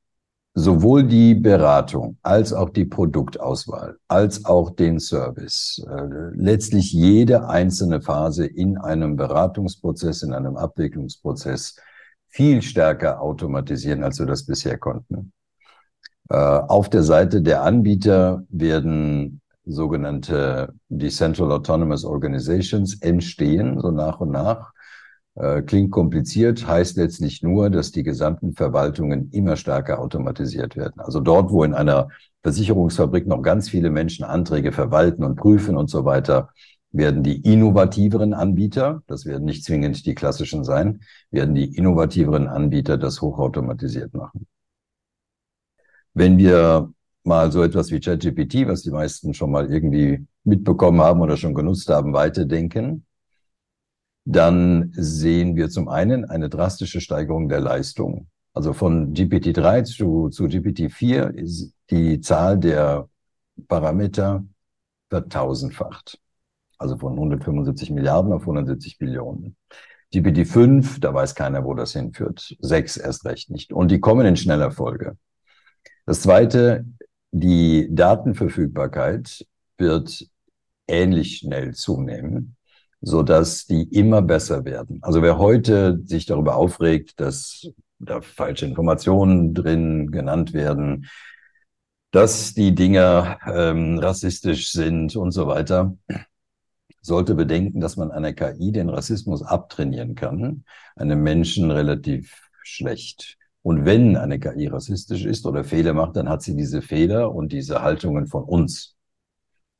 sowohl 0.59 1.03
die 1.03 1.35
Beratung 1.35 2.17
als 2.23 2.51
auch 2.51 2.71
die 2.71 2.85
Produktauswahl, 2.85 3.97
als 4.07 4.43
auch 4.45 4.71
den 4.71 4.99
Service, 4.99 5.85
äh, 5.87 6.31
letztlich 6.33 6.91
jede 6.91 7.47
einzelne 7.47 8.01
Phase 8.01 8.47
in 8.47 8.75
einem 8.79 9.15
Beratungsprozess, 9.15 10.23
in 10.23 10.33
einem 10.33 10.57
Abwicklungsprozess 10.57 11.75
viel 12.29 12.63
stärker 12.63 13.21
automatisieren, 13.21 14.03
als 14.03 14.17
wir 14.17 14.25
das 14.25 14.47
bisher 14.47 14.79
konnten. 14.79 15.31
Äh, 16.29 16.35
auf 16.35 16.89
der 16.89 17.03
Seite 17.03 17.43
der 17.43 17.61
Anbieter 17.61 18.43
werden 18.49 19.41
sogenannte 19.63 20.73
Decentral 20.89 21.51
Autonomous 21.51 22.03
Organizations 22.03 22.99
entstehen, 23.03 23.79
so 23.79 23.91
nach 23.91 24.21
und 24.21 24.31
nach. 24.31 24.73
Äh, 25.39 25.61
klingt 25.61 25.91
kompliziert, 25.91 26.67
heißt 26.67 26.97
letztlich 26.97 27.43
nur, 27.43 27.69
dass 27.69 27.91
die 27.91 28.01
gesamten 28.01 28.53
Verwaltungen 28.53 29.29
immer 29.31 29.55
stärker 29.55 29.99
automatisiert 29.99 30.75
werden. 30.75 30.99
Also 30.99 31.19
dort, 31.19 31.51
wo 31.51 31.63
in 31.63 31.75
einer 31.75 32.09
Versicherungsfabrik 32.41 33.27
noch 33.27 33.43
ganz 33.43 33.69
viele 33.69 33.91
Menschen 33.91 34.25
Anträge 34.25 34.71
verwalten 34.71 35.23
und 35.23 35.35
prüfen 35.35 35.77
und 35.77 35.91
so 35.91 36.05
weiter, 36.05 36.49
werden 36.91 37.21
die 37.21 37.41
innovativeren 37.41 38.33
Anbieter, 38.33 39.03
das 39.05 39.25
werden 39.27 39.45
nicht 39.45 39.63
zwingend 39.63 40.07
die 40.07 40.15
klassischen 40.15 40.63
sein, 40.63 41.01
werden 41.29 41.53
die 41.53 41.75
innovativeren 41.75 42.47
Anbieter 42.47 42.97
das 42.97 43.21
hochautomatisiert 43.21 44.15
machen. 44.15 44.47
Wenn 46.15 46.39
wir 46.39 46.91
mal 47.23 47.51
so 47.51 47.61
etwas 47.61 47.91
wie 47.91 47.99
ChatGPT, 47.99 48.67
was 48.67 48.81
die 48.81 48.91
meisten 48.91 49.35
schon 49.35 49.51
mal 49.51 49.71
irgendwie 49.71 50.25
mitbekommen 50.43 51.01
haben 51.01 51.21
oder 51.21 51.37
schon 51.37 51.53
genutzt 51.53 51.89
haben, 51.89 52.13
weiterdenken, 52.13 53.05
dann 54.29 54.91
sehen 54.93 55.55
wir 55.55 55.69
zum 55.69 55.87
einen 55.87 56.25
eine 56.25 56.49
drastische 56.49 56.99
Steigerung 56.99 57.47
der 57.47 57.61
Leistung. 57.61 58.27
Also 58.53 58.73
von 58.73 59.13
GPT-3 59.13 59.85
zu, 59.85 60.27
zu 60.27 60.43
GPT-4 60.45 61.29
ist 61.29 61.73
die 61.89 62.19
Zahl 62.19 62.59
der 62.59 63.07
Parameter 63.69 64.43
vertausendfacht. 65.09 66.19
Also 66.77 66.97
von 66.97 67.13
175 67.13 67.89
Milliarden 67.91 68.33
auf 68.33 68.41
170 68.41 68.97
Billionen. 68.97 69.55
GPT-5, 70.13 70.99
da 70.99 71.13
weiß 71.13 71.33
keiner, 71.33 71.63
wo 71.63 71.73
das 71.73 71.93
hinführt. 71.93 72.57
6 72.59 72.97
erst 72.97 73.23
recht 73.23 73.49
nicht. 73.49 73.71
Und 73.71 73.91
die 73.91 74.01
kommen 74.01 74.25
in 74.25 74.35
schneller 74.35 74.71
Folge. 74.71 75.17
Das 76.05 76.21
zweite, 76.21 76.85
die 77.31 77.87
Datenverfügbarkeit 77.91 79.47
wird 79.77 80.27
ähnlich 80.85 81.37
schnell 81.37 81.73
zunehmen, 81.73 82.56
so 83.01 83.23
dass 83.23 83.65
die 83.65 83.83
immer 83.83 84.21
besser 84.21 84.65
werden. 84.65 84.99
Also 85.01 85.21
wer 85.21 85.37
heute 85.37 85.99
sich 86.05 86.25
darüber 86.25 86.55
aufregt, 86.55 87.19
dass 87.19 87.67
da 87.99 88.21
falsche 88.21 88.65
Informationen 88.65 89.53
drin 89.53 90.11
genannt 90.11 90.53
werden, 90.53 91.07
dass 92.11 92.53
die 92.53 92.73
Dinger 92.73 93.39
ähm, 93.45 93.99
rassistisch 93.99 94.71
sind 94.71 95.15
und 95.15 95.31
so 95.31 95.47
weiter, 95.47 95.95
sollte 97.01 97.35
bedenken, 97.35 97.79
dass 97.79 97.97
man 97.97 98.11
einer 98.11 98.33
KI 98.33 98.71
den 98.71 98.89
Rassismus 98.89 99.41
abtrainieren 99.41 100.15
kann, 100.15 100.65
einem 100.95 101.21
Menschen 101.23 101.71
relativ 101.71 102.49
schlecht. 102.63 103.37
Und 103.61 103.85
wenn 103.85 104.15
eine 104.15 104.39
KI 104.39 104.67
rassistisch 104.67 105.25
ist 105.25 105.45
oder 105.45 105.63
Fehler 105.63 105.93
macht, 105.93 106.15
dann 106.15 106.29
hat 106.29 106.41
sie 106.41 106.55
diese 106.55 106.81
Fehler 106.81 107.33
und 107.33 107.51
diese 107.51 107.81
Haltungen 107.81 108.27
von 108.27 108.43
uns 108.43 108.95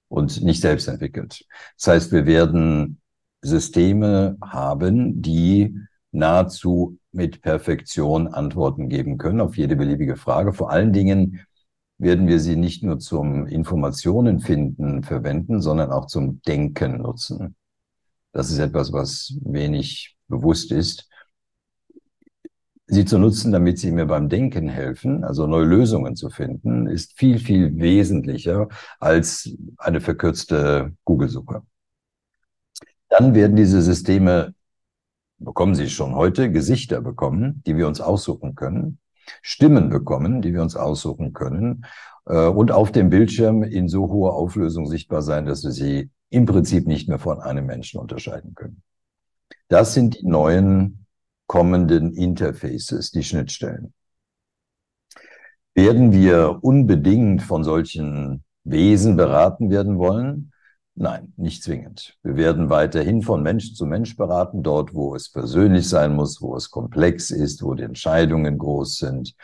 und 0.09 0.41
nicht 0.41 0.62
selbst 0.62 0.88
entwickelt. 0.88 1.45
Das 1.77 1.88
heißt, 1.88 2.12
wir 2.12 2.25
werden 2.25 3.01
Systeme 3.41 4.38
haben, 4.41 5.22
die 5.22 5.77
nahezu 6.12 6.98
mit 7.12 7.41
Perfektion 7.41 8.27
Antworten 8.27 8.89
geben 8.89 9.17
können 9.17 9.41
auf 9.41 9.58
jede 9.58 9.75
beliebige 9.75 10.15
Frage. 10.15 10.53
Vor 10.53 10.72
allen 10.72 10.94
Dingen 10.94 11.41
werden 11.98 12.27
wir 12.27 12.39
sie 12.39 12.56
nicht 12.56 12.84
nur 12.84 13.00
zum 13.00 13.48
Informationen 13.48 14.39
finden 14.39 15.03
verwenden, 15.03 15.62
sondern 15.62 15.91
auch 15.91 16.06
zum 16.06 16.41
Denken 16.44 17.01
nutzen. 17.01 17.56
Das 18.32 18.51
ist 18.51 18.60
etwas, 18.60 18.94
was 18.94 19.36
wenig 19.41 20.15
bewusst 20.27 20.72
ist 20.72 21.08
sie 22.88 23.06
zu 23.06 23.20
nutzen, 23.20 23.51
damit 23.51 23.79
sie 23.79 23.91
mir 23.91 24.06
beim 24.06 24.29
Denken 24.29 24.70
helfen, 24.70 25.24
also 25.24 25.46
neue 25.46 25.65
Lösungen 25.65 26.15
zu 26.15 26.29
finden, 26.29 26.88
ist 26.88 27.17
viel, 27.17 27.38
viel 27.38 27.77
wesentlicher 27.77 28.70
als 29.00 29.50
eine 29.77 30.01
verkürzte 30.01 30.94
Google-Suche. 31.03 31.63
Dann 33.10 33.36
werden 33.36 33.56
diese 33.56 33.82
Systeme, 33.82 34.54
bekommen 35.40 35.76
sie 35.76 35.90
schon 35.90 36.16
heute, 36.16 36.52
Gesichter 36.52 37.02
bekommen, 37.02 37.64
die 37.66 37.78
wir 37.78 37.88
uns 37.88 38.02
aussuchen 38.02 38.56
können, 38.56 39.00
Stimmen 39.42 39.90
bekommen, 39.90 40.42
die 40.42 40.54
wir 40.54 40.62
uns 40.62 40.76
aussuchen 40.76 41.34
können 41.34 41.86
äh, 42.26 42.48
und 42.48 42.72
auf 42.72 42.92
dem 42.92 43.10
Bildschirm 43.10 43.64
in 43.64 43.88
so 43.88 44.10
hoher 44.10 44.34
Auflösung 44.34 44.88
sichtbar 44.88 45.22
sein, 45.22 45.46
dass 45.46 45.64
wir 45.64 45.72
sie 45.72 46.10
im 46.30 46.46
Prinzip 46.46 46.88
nicht 46.88 47.08
mehr 47.08 47.20
von 47.20 47.40
einem 47.40 47.66
Menschen 47.66 48.00
unterscheiden 48.00 48.56
können. 48.56 48.82
Das 49.70 49.94
sind 49.94 50.20
die 50.20 50.28
neuen 50.28 51.06
kommenden 51.46 52.14
Interfaces, 52.14 53.12
die 53.12 53.24
Schnittstellen. 53.24 53.94
Werden 55.74 56.12
wir 56.12 56.60
unbedingt 56.62 57.42
von 57.42 57.64
solchen 57.64 58.44
Wesen 58.64 59.16
beraten 59.16 59.70
werden 59.70 59.98
wollen? 59.98 60.52
Nein, 61.00 61.32
nicht 61.38 61.62
zwingend. 61.62 62.18
Wir 62.24 62.38
werden 62.38 62.72
weiterhin 62.72 63.22
von 63.22 63.44
Mensch 63.44 63.75
zu 63.75 63.86
Mensch 63.86 64.18
beraten, 64.18 64.63
dort, 64.63 64.96
wo 64.96 65.13
es 65.13 65.32
persönlich 65.32 65.88
sein 65.88 66.16
muss, 66.16 66.42
wo 66.42 66.56
es 66.56 66.72
komplex 66.72 67.30
ist, 67.30 67.62
wo 67.62 67.75
die 67.75 67.84
Entscheidungen 67.84 68.58
groß 68.58 68.98
sind. 68.98 69.36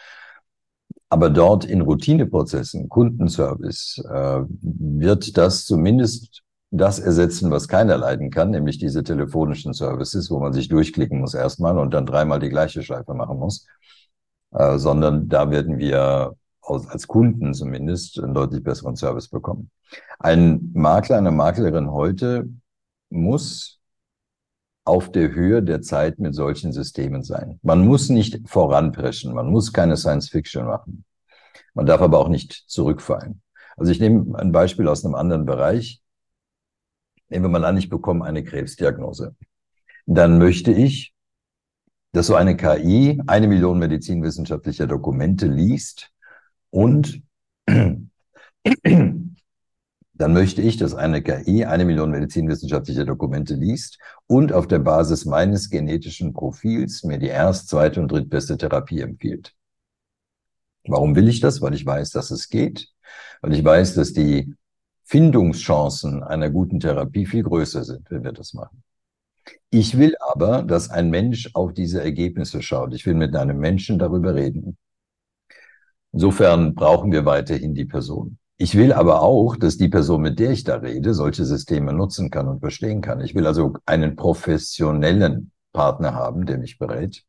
Aber 1.10 1.30
dort 1.30 1.64
in 1.64 1.82
Routineprozessen, 1.82 2.90
Kundenservice, 2.90 4.04
äh, 4.10 4.42
wird 4.62 5.38
das 5.38 5.66
zumindest 5.66 6.42
das 6.72 6.98
ersetzen, 6.98 7.52
was 7.52 7.68
keiner 7.68 7.98
leiden 7.98 8.32
kann, 8.32 8.50
nämlich 8.50 8.80
diese 8.80 9.04
telefonischen 9.04 9.74
Services, 9.74 10.32
wo 10.32 10.40
man 10.40 10.54
sich 10.54 10.70
durchklicken 10.70 11.20
muss 11.20 11.36
erstmal 11.36 11.78
und 11.78 11.94
dann 11.94 12.08
dreimal 12.08 12.40
die 12.40 12.50
gleiche 12.50 12.82
Schleife 12.82 13.14
machen 13.14 13.38
muss, 13.38 13.68
äh, 14.54 14.80
sondern 14.80 15.30
da 15.30 15.52
werden 15.52 15.78
wir 15.78 16.36
als 16.66 17.08
Kunden 17.08 17.54
zumindest 17.54 18.20
einen 18.20 18.34
deutlich 18.34 18.64
besseren 18.64 18.96
Service 18.96 19.28
bekommen. 19.28 19.70
Ein 20.20 20.72
Makler, 20.74 21.18
eine 21.18 21.32
Maklerin 21.32 21.92
heute 21.92 22.50
muss 23.10 23.80
auf 24.86 25.12
der 25.12 25.34
Höhe 25.34 25.64
der 25.64 25.82
Zeit 25.82 26.20
mit 26.20 26.36
solchen 26.36 26.74
Systemen 26.74 27.24
sein. 27.24 27.60
Man 27.62 27.86
muss 27.86 28.10
nicht 28.10 28.48
voranpreschen, 28.50 29.34
man 29.34 29.50
muss 29.50 29.72
keine 29.72 29.98
Science 29.98 30.30
Fiction 30.30 30.66
machen. 30.66 31.06
Man 31.74 31.86
darf 31.86 32.02
aber 32.02 32.20
auch 32.20 32.28
nicht 32.28 32.66
zurückfallen. 32.68 33.42
Also 33.78 33.92
ich 33.92 34.00
nehme 34.00 34.38
ein 34.38 34.52
Beispiel 34.52 34.88
aus 34.88 35.04
einem 35.04 35.16
anderen 35.16 35.46
Bereich. 35.46 36.02
Nehmen 37.30 37.46
wir 37.46 37.50
mal 37.50 37.66
an, 37.66 37.78
ich 37.78 37.90
bekomme 37.90 38.26
eine 38.26 38.44
Krebsdiagnose. 38.44 39.36
Dann 40.06 40.38
möchte 40.38 40.72
ich, 40.72 41.14
dass 42.12 42.28
so 42.28 42.36
eine 42.36 42.56
KI 42.56 43.22
eine 43.26 43.48
Million 43.48 43.80
medizinwissenschaftlicher 43.80 44.86
Dokumente 44.86 45.48
liest 45.48 46.12
und 46.74 47.22
dann 47.68 48.10
möchte 50.18 50.64
ich, 50.64 50.78
dass 50.78 50.96
eine 50.96 51.22
KI 51.22 51.66
eine 51.66 51.86
Million 51.86 52.10
medizinwissenschaftlicher 52.10 53.06
Dokumente 53.06 53.54
liest 53.54 54.00
und 54.26 54.52
auf 54.52 54.68
der 54.68 54.80
Basis 54.80 55.26
meines 55.26 55.70
genetischen 55.70 56.34
Profils 56.34 57.04
mir 57.04 57.20
die 57.20 57.28
erst, 57.28 57.70
zweite 57.70 58.02
und 58.02 58.12
drittbeste 58.12 58.58
Therapie 58.58 59.02
empfiehlt. 59.02 59.54
Warum 60.88 61.16
will 61.16 61.30
ich 61.30 61.42
das? 61.42 61.62
Weil 61.62 61.76
ich 61.76 61.86
weiß, 61.86 62.10
dass 62.10 62.32
es 62.32 62.50
geht. 62.50 62.90
Weil 63.42 63.54
ich 63.54 63.64
weiß, 63.64 63.94
dass 63.94 64.14
die 64.14 64.56
Findungschancen 65.04 66.24
einer 66.24 66.50
guten 66.50 66.80
Therapie 66.80 67.28
viel 67.28 67.44
größer 67.44 67.84
sind, 67.84 68.10
wenn 68.10 68.24
wir 68.24 68.32
das 68.32 68.56
machen. 68.56 68.84
Ich 69.70 70.00
will 70.00 70.16
aber, 70.20 70.64
dass 70.64 70.90
ein 70.90 71.12
Mensch 71.12 71.52
auf 71.54 71.72
diese 71.74 72.02
Ergebnisse 72.02 72.64
schaut. 72.64 72.96
Ich 72.96 73.06
will 73.06 73.14
mit 73.14 73.36
einem 73.36 73.60
Menschen 73.60 74.00
darüber 74.00 74.34
reden. 74.34 74.78
Insofern 76.14 76.76
brauchen 76.76 77.12
wir 77.12 77.26
weiterhin 77.26 77.74
die 77.74 77.86
Person. 77.86 78.38
Ich 78.58 78.76
will 78.76 78.94
aber 78.94 79.24
auch, 79.24 79.58
dass 79.58 79.78
die 79.78 79.90
Person, 79.90 80.22
mit 80.22 80.40
der 80.40 80.52
ich 80.52 80.64
da 80.64 80.76
rede, 80.76 81.14
solche 81.14 81.44
Systeme 81.44 81.92
nutzen 81.92 82.30
kann 82.30 82.48
und 82.48 82.60
verstehen 82.60 83.02
kann. 83.02 83.20
Ich 83.20 83.36
will 83.36 83.48
also 83.48 83.74
einen 83.86 84.16
professionellen 84.16 85.52
Partner 85.74 86.14
haben, 86.14 86.46
der 86.46 86.60
mich 86.60 86.78
berät. 86.78 87.24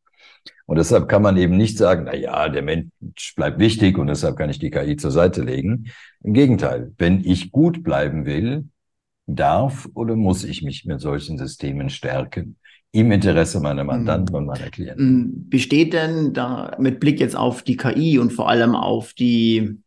Und 0.66 0.76
deshalb 0.76 1.08
kann 1.08 1.22
man 1.22 1.36
eben 1.36 1.56
nicht 1.56 1.78
sagen, 1.78 2.04
na 2.04 2.14
ja, 2.14 2.48
der 2.48 2.62
Mensch 2.62 3.34
bleibt 3.36 3.58
wichtig 3.58 3.98
und 3.98 4.06
deshalb 4.06 4.36
kann 4.36 4.50
ich 4.50 4.58
die 4.58 4.70
KI 4.70 4.96
zur 4.96 5.10
Seite 5.10 5.42
legen. 5.42 5.86
Im 6.22 6.34
Gegenteil, 6.34 6.92
wenn 6.98 7.24
ich 7.24 7.52
gut 7.52 7.82
bleiben 7.82 8.26
will, 8.26 8.68
darf 9.26 9.88
oder 9.94 10.16
muss 10.16 10.44
ich 10.44 10.62
mich 10.62 10.84
mit 10.84 11.00
solchen 11.00 11.38
Systemen 11.38 11.88
stärken? 11.88 12.56
Im 12.94 13.10
Interesse 13.10 13.58
meiner 13.58 13.82
Mandanten 13.82 14.36
und 14.36 14.46
meiner 14.46 14.70
Klienten. 14.70 15.04
Hm, 15.04 15.48
besteht 15.48 15.92
denn 15.94 16.32
da 16.32 16.76
mit 16.78 17.00
Blick 17.00 17.18
jetzt 17.18 17.34
auf 17.34 17.62
die 17.62 17.76
KI 17.76 18.20
und 18.20 18.32
vor 18.32 18.48
allem 18.48 18.76
auf 18.76 19.14
die 19.14 19.78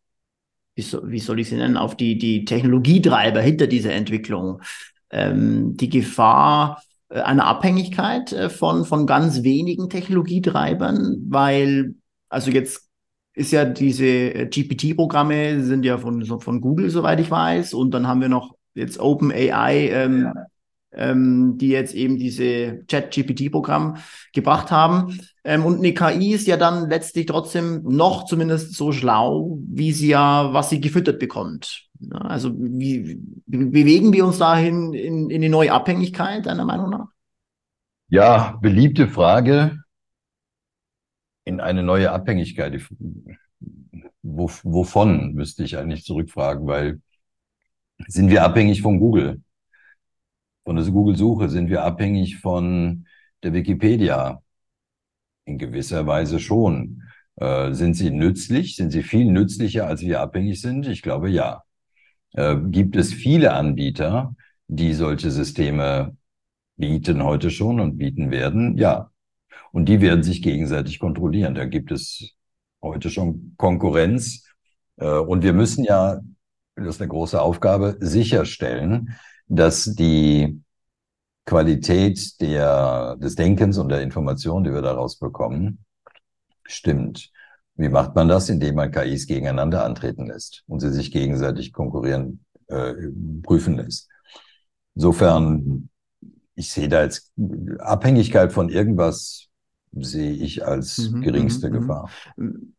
wie, 0.74 0.82
so, 0.82 1.00
wie 1.10 1.18
soll 1.18 1.40
ich 1.40 1.48
sie 1.48 1.56
nennen, 1.56 1.78
auf 1.78 1.96
die, 1.96 2.18
die 2.18 2.44
Technologietreiber 2.44 3.40
hinter 3.40 3.66
dieser 3.66 3.94
Entwicklung. 3.94 4.60
Ähm, 5.08 5.74
die 5.74 5.88
Gefahr 5.88 6.82
äh, 7.08 7.20
einer 7.20 7.46
Abhängigkeit 7.46 8.34
äh, 8.34 8.50
von, 8.50 8.84
von 8.84 9.06
ganz 9.06 9.42
wenigen 9.42 9.88
Technologietreibern, 9.88 11.16
weil, 11.30 11.94
also 12.28 12.50
jetzt 12.50 12.90
ist 13.32 13.52
ja 13.52 13.64
diese 13.64 14.04
äh, 14.04 14.46
GPT-Programme 14.46 15.64
sind 15.64 15.86
ja 15.86 15.96
von, 15.96 16.26
von 16.26 16.60
Google, 16.60 16.90
soweit 16.90 17.20
ich 17.20 17.30
weiß, 17.30 17.72
und 17.72 17.92
dann 17.92 18.06
haben 18.06 18.20
wir 18.20 18.28
noch 18.28 18.54
jetzt 18.74 19.00
OpenAI, 19.00 19.88
ähm, 19.94 20.24
ja 20.34 20.46
ähm, 20.92 21.58
die 21.58 21.68
jetzt 21.68 21.94
eben 21.94 22.18
diese 22.18 22.84
Chat-GPT-Programm 22.86 23.96
gebracht 24.32 24.70
haben. 24.70 25.20
Ähm, 25.44 25.64
und 25.64 25.78
eine 25.78 25.94
KI 25.94 26.32
ist 26.32 26.46
ja 26.46 26.56
dann 26.56 26.88
letztlich 26.88 27.26
trotzdem 27.26 27.82
noch 27.84 28.24
zumindest 28.24 28.74
so 28.74 28.92
schlau, 28.92 29.58
wie 29.66 29.92
sie 29.92 30.08
ja, 30.08 30.52
was 30.52 30.70
sie 30.70 30.80
gefüttert 30.80 31.18
bekommt. 31.18 31.88
Ja, 32.00 32.18
also 32.18 32.52
wie, 32.56 33.20
wie 33.46 33.64
bewegen 33.64 34.12
wir 34.12 34.24
uns 34.24 34.38
dahin 34.38 34.94
in, 34.94 35.30
in 35.30 35.42
die 35.42 35.48
neue 35.48 35.72
Abhängigkeit, 35.72 36.46
deiner 36.46 36.64
Meinung 36.64 36.90
nach? 36.90 37.08
Ja, 38.08 38.58
beliebte 38.62 39.08
Frage. 39.08 39.82
In 41.44 41.60
eine 41.60 41.82
neue 41.82 42.12
Abhängigkeit. 42.12 42.80
Wo, 44.22 44.50
wovon 44.62 45.32
müsste 45.34 45.64
ich 45.64 45.76
eigentlich 45.76 46.04
zurückfragen, 46.04 46.66
weil 46.66 47.00
sind 48.06 48.30
wir 48.30 48.44
abhängig 48.44 48.82
von 48.82 49.00
Google? 49.00 49.42
Von 50.68 50.76
der 50.76 50.84
Google-Suche 50.84 51.48
sind 51.48 51.70
wir 51.70 51.82
abhängig 51.82 52.36
von 52.36 53.06
der 53.42 53.54
Wikipedia. 53.54 54.42
In 55.46 55.56
gewisser 55.56 56.06
Weise 56.06 56.38
schon. 56.38 57.04
Äh, 57.36 57.72
sind 57.72 57.94
sie 57.94 58.10
nützlich? 58.10 58.76
Sind 58.76 58.90
sie 58.90 59.02
viel 59.02 59.32
nützlicher, 59.32 59.86
als 59.86 60.02
wir 60.02 60.20
abhängig 60.20 60.60
sind? 60.60 60.86
Ich 60.86 61.00
glaube 61.00 61.30
ja. 61.30 61.62
Äh, 62.34 62.56
gibt 62.66 62.96
es 62.96 63.14
viele 63.14 63.54
Anbieter, 63.54 64.36
die 64.66 64.92
solche 64.92 65.30
Systeme 65.30 66.14
bieten 66.76 67.24
heute 67.24 67.50
schon 67.50 67.80
und 67.80 67.96
bieten 67.96 68.30
werden? 68.30 68.76
Ja. 68.76 69.10
Und 69.72 69.88
die 69.88 70.02
werden 70.02 70.22
sich 70.22 70.42
gegenseitig 70.42 70.98
kontrollieren. 70.98 71.54
Da 71.54 71.64
gibt 71.64 71.92
es 71.92 72.36
heute 72.82 73.08
schon 73.08 73.54
Konkurrenz. 73.56 74.44
Äh, 74.96 75.08
und 75.08 75.42
wir 75.42 75.54
müssen 75.54 75.82
ja, 75.84 76.20
das 76.76 76.96
ist 76.96 77.00
eine 77.00 77.08
große 77.08 77.40
Aufgabe, 77.40 77.96
sicherstellen, 78.00 79.16
dass 79.48 79.84
die 79.84 80.62
Qualität 81.44 82.40
der, 82.40 83.16
des 83.16 83.34
Denkens 83.34 83.78
und 83.78 83.88
der 83.88 84.02
Information, 84.02 84.64
die 84.64 84.72
wir 84.72 84.82
daraus 84.82 85.18
bekommen, 85.18 85.84
stimmt. 86.64 87.30
Wie 87.74 87.88
macht 87.88 88.14
man 88.14 88.28
das? 88.28 88.48
Indem 88.48 88.74
man 88.74 88.90
KIs 88.90 89.26
gegeneinander 89.26 89.84
antreten 89.84 90.26
lässt 90.26 90.64
und 90.66 90.80
sie 90.80 90.90
sich 90.90 91.10
gegenseitig 91.10 91.72
konkurrieren, 91.72 92.44
äh, 92.66 92.92
prüfen 93.42 93.76
lässt. 93.76 94.08
Insofern, 94.94 95.88
ich 96.54 96.70
sehe 96.70 96.88
da 96.88 97.02
jetzt 97.02 97.32
Abhängigkeit 97.78 98.52
von 98.52 98.68
irgendwas 98.68 99.48
sehe 99.92 100.32
ich 100.32 100.66
als 100.66 101.10
mhm, 101.10 101.22
geringste 101.22 101.68
mhm, 101.68 101.74
mhm. 101.74 101.80
Gefahr. 101.80 102.10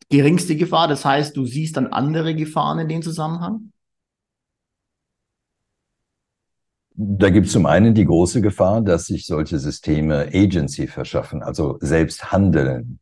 Geringste 0.09 0.55
Gefahr, 0.55 0.87
das 0.87 1.05
heißt, 1.05 1.35
du 1.35 1.45
siehst 1.45 1.77
dann 1.77 1.87
andere 1.87 2.35
Gefahren 2.35 2.79
in 2.79 2.87
dem 2.87 3.01
Zusammenhang? 3.01 3.71
Da 7.01 7.29
gibt 7.29 7.47
es 7.47 7.53
zum 7.53 7.65
einen 7.65 7.93
die 7.93 8.03
große 8.03 8.41
Gefahr, 8.41 8.81
dass 8.81 9.05
sich 9.05 9.25
solche 9.25 9.57
Systeme 9.57 10.27
Agency 10.33 10.85
verschaffen, 10.85 11.41
also 11.41 11.77
selbst 11.79 12.33
handeln. 12.33 12.99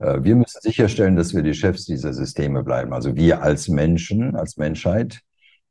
Äh, 0.00 0.24
wir 0.24 0.34
müssen 0.34 0.60
sicherstellen, 0.60 1.14
dass 1.14 1.32
wir 1.32 1.42
die 1.42 1.54
Chefs 1.54 1.84
dieser 1.84 2.12
Systeme 2.12 2.64
bleiben, 2.64 2.92
also 2.92 3.14
wir 3.14 3.40
als 3.40 3.68
Menschen, 3.68 4.34
als 4.34 4.56
Menschheit, 4.56 5.20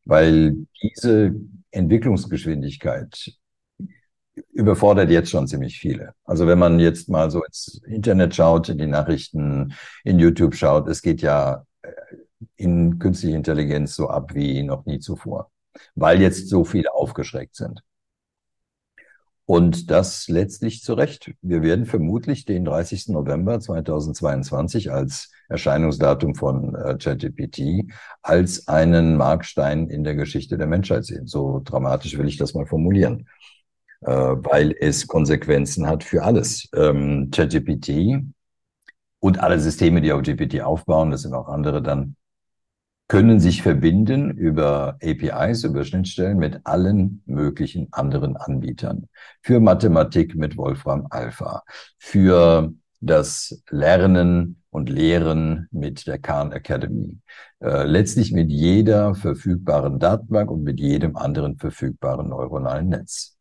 weil 0.06 0.56
diese 0.82 1.36
Entwicklungsgeschwindigkeit 1.72 3.34
überfordert 4.54 5.10
jetzt 5.10 5.30
schon 5.32 5.48
ziemlich 5.48 5.78
viele. 5.78 6.14
Also 6.24 6.48
wenn 6.48 6.60
man 6.60 6.80
jetzt 6.80 7.10
mal 7.10 7.30
so 7.30 7.44
ins 7.44 7.82
Internet 7.86 8.34
schaut, 8.34 8.70
in 8.70 8.78
die 8.78 8.88
Nachrichten, 8.88 9.74
in 10.06 10.20
YouTube 10.20 10.56
schaut, 10.56 10.88
es 10.88 11.02
geht 11.02 11.22
ja 11.22 11.66
äh, 11.82 11.92
in 12.56 12.98
künstliche 12.98 13.36
Intelligenz 13.36 13.94
so 13.94 14.08
ab 14.08 14.34
wie 14.34 14.64
noch 14.64 14.86
nie 14.86 15.00
zuvor 15.00 15.52
weil 15.96 16.22
jetzt 16.22 16.50
so 16.50 16.64
viele 16.64 16.94
aufgeschreckt 16.94 17.56
sind. 17.56 17.82
Und 19.48 19.92
das 19.92 20.28
letztlich 20.28 20.84
zu 20.84 20.94
Recht. 20.94 21.32
Wir 21.42 21.62
werden 21.62 21.86
vermutlich 21.86 22.44
den 22.44 22.66
30. 22.66 23.08
November 23.08 23.62
2022 23.62 24.92
als 24.92 25.32
Erscheinungsdatum 25.48 26.36
von 26.36 26.76
äh, 26.76 26.98
ChatGPT 26.98 27.90
als 28.22 28.68
einen 28.68 29.16
Markstein 29.16 29.90
in 29.90 30.04
der 30.04 30.16
Geschichte 30.16 30.58
der 30.58 30.68
Menschheit 30.68 31.06
sehen. 31.06 31.28
So 31.28 31.62
dramatisch 31.64 32.18
will 32.18 32.28
ich 32.28 32.36
das 32.36 32.56
mal 32.56 32.66
formulieren, 32.66 33.30
äh, 34.02 34.12
weil 34.12 34.76
es 34.78 35.08
Konsequenzen 35.08 35.88
hat 35.88 36.04
für 36.04 36.24
alles. 36.24 36.68
Ähm, 36.76 37.30
ChatGPT 37.32 38.22
und 39.20 39.40
alle 39.40 39.62
Systeme, 39.62 40.02
die 40.02 40.12
auf 40.12 40.24
GPT 40.24 40.60
aufbauen, 40.60 41.10
das 41.10 41.22
sind 41.22 41.34
auch 41.34 41.48
andere 41.48 41.82
dann, 41.82 42.17
können 43.08 43.40
sich 43.40 43.62
verbinden 43.62 44.32
über 44.32 44.98
APIs, 45.02 45.64
über 45.64 45.86
Schnittstellen 45.86 46.38
mit 46.38 46.60
allen 46.66 47.24
möglichen 47.26 47.88
anderen 47.92 48.36
Anbietern. 48.36 49.08
Für 49.42 49.60
Mathematik 49.60 50.36
mit 50.36 50.58
Wolfram 50.58 51.08
Alpha, 51.10 51.64
für 51.98 52.74
das 53.00 53.64
Lernen 53.70 54.62
und 54.70 54.90
Lehren 54.90 55.68
mit 55.72 56.06
der 56.08 56.20
Khan 56.20 56.52
Academy. 56.52 57.20
Äh, 57.60 57.84
letztlich 57.84 58.32
mit 58.34 58.52
jeder 58.52 59.16
verfügbaren 59.16 60.00
Datenbank 60.00 60.52
und 60.52 60.64
mit 60.64 60.80
jedem 60.80 61.16
anderen 61.16 61.58
verfügbaren 61.58 62.30
neuronalen 62.30 62.90
Netz. 62.90 63.38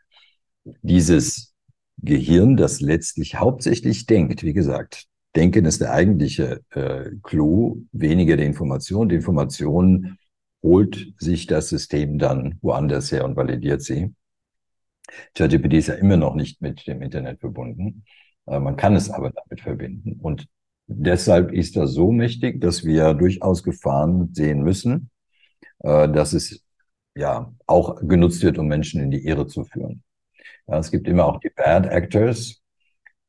Dieses 0.83 1.55
Gehirn, 1.99 2.57
das 2.57 2.81
letztlich 2.81 3.37
hauptsächlich 3.37 4.07
denkt, 4.07 4.43
wie 4.43 4.53
gesagt, 4.53 5.07
Denken 5.37 5.66
ist 5.66 5.83
der 5.83 5.92
eigentliche 5.92 6.62
äh, 6.70 7.11
Clou, 7.22 7.83
weniger 7.92 8.37
die 8.37 8.44
Information. 8.44 9.09
Die 9.09 9.16
Information 9.16 10.16
holt 10.62 11.12
sich 11.18 11.46
das 11.46 11.68
System 11.68 12.18
dann 12.18 12.59
woanders 12.62 13.12
her 13.12 13.25
und 13.25 13.37
validiert 13.37 13.83
sie. 13.83 14.14
ChatGPT 15.35 15.75
ist 15.75 15.88
ja 15.88 15.94
immer 15.94 16.16
noch 16.16 16.35
nicht 16.35 16.61
mit 16.62 16.87
dem 16.87 17.03
Internet 17.03 17.40
verbunden. 17.40 18.05
Äh, 18.46 18.59
man 18.61 18.77
kann 18.77 18.96
es 18.96 19.11
aber 19.11 19.31
damit 19.31 19.61
verbinden. 19.61 20.18
Und 20.20 20.46
deshalb 20.87 21.53
ist 21.53 21.77
das 21.77 21.92
so 21.92 22.11
mächtig, 22.12 22.61
dass 22.61 22.85
wir 22.85 23.14
durchaus 23.14 23.62
Gefahren 23.62 24.33
sehen 24.33 24.62
müssen, 24.62 25.11
äh, 25.81 26.09
dass 26.09 26.33
es 26.33 26.64
ja 27.14 27.53
auch 27.66 28.01
genutzt 28.01 28.42
wird, 28.42 28.59
um 28.59 28.68
Menschen 28.68 29.03
in 29.03 29.11
die 29.11 29.25
Irre 29.27 29.46
zu 29.46 29.64
führen. 29.64 30.03
Ja, 30.66 30.79
es 30.79 30.90
gibt 30.90 31.07
immer 31.09 31.27
auch 31.27 31.40
die 31.40 31.51
Bad 31.51 31.87
Actors, 31.87 32.62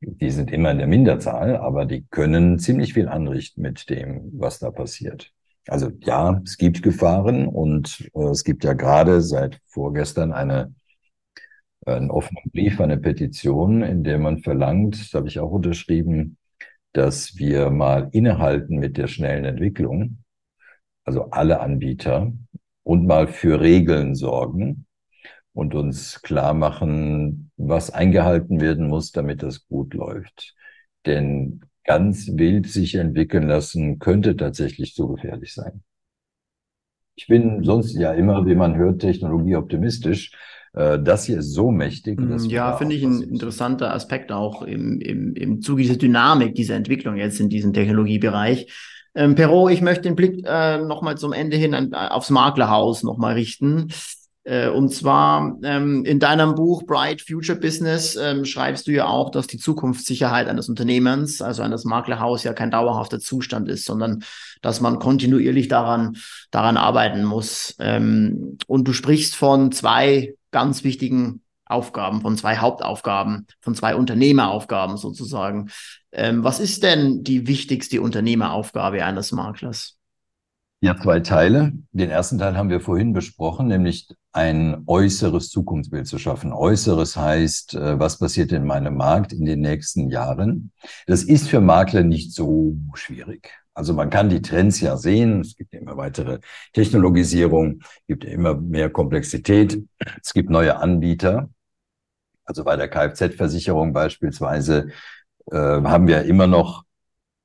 die 0.02 0.30
sind 0.30 0.52
immer 0.52 0.72
in 0.72 0.78
der 0.78 0.88
Minderzahl, 0.88 1.58
aber 1.58 1.86
die 1.86 2.06
können 2.10 2.60
ziemlich 2.60 2.94
viel 2.94 3.08
anrichten 3.08 3.62
mit 3.62 3.90
dem, 3.90 4.32
was 4.34 4.60
da 4.60 4.72
passiert. 4.72 5.34
Also 5.68 5.92
ja, 6.02 6.42
es 6.46 6.58
gibt 6.58 6.82
Gefahren 6.82 7.48
und 7.48 8.10
äh, 8.14 8.30
es 8.30 8.44
gibt 8.44 8.64
ja 8.64 8.74
gerade 8.74 9.22
seit 9.22 9.60
vorgestern 9.68 10.32
eine, 10.32 10.74
einen 11.86 12.12
offenen 12.12 12.44
Brief, 12.52 12.80
eine 12.80 12.98
Petition, 12.98 13.82
in 13.82 14.04
der 14.04 14.20
man 14.20 14.40
verlangt, 14.40 15.00
das 15.00 15.14
habe 15.14 15.28
ich 15.28 15.40
auch 15.40 15.52
unterschrieben, 15.52 16.38
dass 16.94 17.38
wir 17.38 17.70
mal 17.70 18.10
innehalten 18.12 18.78
mit 18.78 18.98
der 18.98 19.08
schnellen 19.08 19.46
Entwicklung, 19.46 20.24
also 21.04 21.30
alle 21.32 21.60
Anbieter, 21.60 22.32
und 22.84 23.06
mal 23.06 23.28
für 23.28 23.60
Regeln 23.60 24.16
sorgen, 24.16 24.87
und 25.58 25.74
uns 25.74 26.22
klar 26.22 26.54
machen, 26.54 27.50
was 27.58 27.90
eingehalten 27.90 28.62
werden 28.62 28.88
muss, 28.88 29.12
damit 29.12 29.42
das 29.42 29.68
gut 29.68 29.96
läuft. 29.96 30.54
Denn 31.08 31.62
ganz 31.84 32.30
wild 32.34 32.68
sich 32.68 32.94
entwickeln 32.94 33.48
lassen 33.48 33.98
könnte 33.98 34.38
tatsächlich 34.38 34.94
zu 34.94 35.08
gefährlich 35.08 35.56
sein. 35.56 35.82
Ich 37.16 37.26
bin 37.26 37.64
sonst 37.64 37.96
ja 37.96 38.14
immer, 38.14 38.46
wie 38.46 38.54
man 38.54 38.76
hört, 38.76 39.02
Technologie 39.02 39.56
optimistisch. 39.56 40.32
Äh, 40.74 41.00
das 41.00 41.26
hier 41.26 41.40
ist 41.40 41.54
so 41.54 41.72
mächtig. 41.72 42.20
ja, 42.52 42.78
finde 42.78 42.96
ich 42.96 43.04
ein 43.04 43.24
interessanter 43.24 43.92
Aspekt 43.92 44.32
auch 44.32 44.62
im, 44.62 45.02
im, 45.02 45.34
im 45.34 45.62
Zuge 45.64 45.82
dieser 45.82 45.98
Dynamik, 45.98 46.54
dieser 46.54 46.76
Entwicklung 46.76 47.16
jetzt 47.16 47.40
in 47.40 47.50
diesem 47.50 47.74
Technologiebereich 47.74 48.72
Ähm, 49.16 49.34
Perot, 49.34 49.72
ich 49.72 49.82
möchte 49.82 50.04
den 50.04 50.16
Blick 50.16 50.46
äh, 50.46 50.78
nochmal 50.78 51.18
zum 51.18 51.34
Ende 51.34 51.58
hin 51.58 51.74
an, 51.74 51.96
aufs 51.96 52.30
Maklerhaus 52.30 53.02
nochmal 53.02 53.34
richten. 53.34 53.88
Äh, 54.48 54.70
und 54.70 54.94
zwar 54.94 55.58
ähm, 55.64 56.06
in 56.06 56.20
deinem 56.20 56.56
Buch 56.56 56.86
Bright 56.86 57.22
Future 57.22 57.60
Business 57.60 58.16
ähm, 58.16 58.46
schreibst 58.46 58.88
du 58.88 58.92
ja 58.92 59.06
auch, 59.06 59.30
dass 59.30 59.48
die 59.48 59.58
Zukunftssicherheit 59.58 60.48
eines 60.48 60.70
Unternehmens, 60.70 61.42
also 61.42 61.64
eines 61.64 61.84
Maklerhaus, 61.84 62.46
ja 62.46 62.54
kein 62.54 62.72
dauerhafter 62.72 63.20
Zustand 63.20 63.68
ist, 63.68 63.84
sondern 63.84 64.24
dass 64.62 64.80
man 64.80 65.00
kontinuierlich 65.00 65.68
daran, 65.68 66.16
daran 66.50 66.78
arbeiten 66.78 67.26
muss. 67.26 67.76
Ähm, 67.80 68.58
und 68.68 68.88
du 68.88 68.94
sprichst 68.94 69.36
von 69.36 69.74
zwei 69.74 70.36
ganz 70.52 70.86
wichtigen 70.86 71.42
Aufgaben, 71.66 72.22
von 72.22 72.38
zwei 72.38 72.56
Hauptaufgaben, 72.56 73.48
von 73.60 73.76
zwei 73.76 73.98
Unternehmeraufgaben 73.98 74.96
sozusagen. 74.96 75.72
Ähm, 76.14 76.46
was 76.46 76.62
ist 76.62 76.84
denn 76.84 77.22
die 77.22 77.48
wichtigste 77.48 78.02
Unternehmeraufgabe 78.02 79.04
eines 79.04 79.34
Maklers? 79.34 79.98
Ja, 80.80 80.96
zwei 80.96 81.20
Teile. 81.20 81.74
Den 81.92 82.10
ersten 82.10 82.38
Teil 82.38 82.56
haben 82.56 82.70
wir 82.70 82.80
vorhin 82.80 83.12
besprochen, 83.12 83.68
nämlich 83.68 84.08
ein 84.38 84.84
äußeres 84.86 85.50
Zukunftsbild 85.50 86.06
zu 86.06 86.20
schaffen. 86.20 86.54
Äußeres 86.54 87.18
heißt, 87.18 87.74
äh, 87.74 88.00
was 88.00 88.20
passiert 88.20 88.52
in 88.52 88.66
meinem 88.66 88.96
Markt 88.96 89.34
in 89.34 89.46
den 89.46 89.62
nächsten 89.62 90.12
Jahren? 90.12 90.72
Das 91.08 91.24
ist 91.24 91.50
für 91.50 91.60
Makler 91.60 92.04
nicht 92.04 92.36
so 92.36 92.76
schwierig. 92.94 93.50
Also 93.74 93.96
man 93.96 94.12
kann 94.12 94.30
die 94.30 94.44
Trends 94.44 94.80
ja 94.80 94.96
sehen. 94.96 95.42
Es 95.42 95.56
gibt 95.56 95.74
immer 95.74 95.98
weitere 95.98 96.40
Technologisierung, 96.74 97.82
gibt 98.08 98.26
immer 98.26 98.54
mehr 98.54 98.92
Komplexität. 98.92 99.84
Es 100.22 100.34
gibt 100.34 100.52
neue 100.52 100.78
Anbieter. 100.78 101.50
Also 102.46 102.64
bei 102.64 102.76
der 102.76 102.90
Kfz-Versicherung 102.90 103.92
beispielsweise 103.92 104.90
äh, 105.52 105.58
haben 105.58 106.08
wir 106.08 106.24
immer 106.26 106.46
noch 106.46 106.84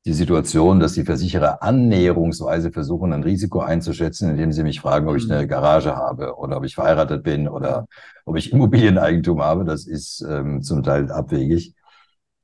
die 0.04 0.12
Situation, 0.12 0.80
dass 0.80 0.94
die 0.94 1.04
Versicherer 1.04 1.62
annäherungsweise 1.62 2.72
versuchen, 2.72 3.12
ein 3.12 3.22
Risiko 3.22 3.60
einzuschätzen, 3.60 4.30
indem 4.30 4.50
sie 4.50 4.64
mich 4.64 4.80
fragen, 4.80 5.08
ob 5.08 5.16
ich 5.16 5.30
eine 5.30 5.44
mhm. 5.44 5.48
Garage 5.48 5.94
habe 5.94 6.36
oder 6.36 6.56
ob 6.56 6.64
ich 6.64 6.74
verheiratet 6.74 7.22
bin 7.22 7.46
oder 7.46 7.86
ob 8.24 8.36
ich 8.36 8.52
Immobilieneigentum 8.52 9.40
habe. 9.42 9.64
Das 9.64 9.86
ist 9.86 10.24
ähm, 10.28 10.62
zum 10.62 10.82
Teil 10.82 11.10
abwegig. 11.12 11.74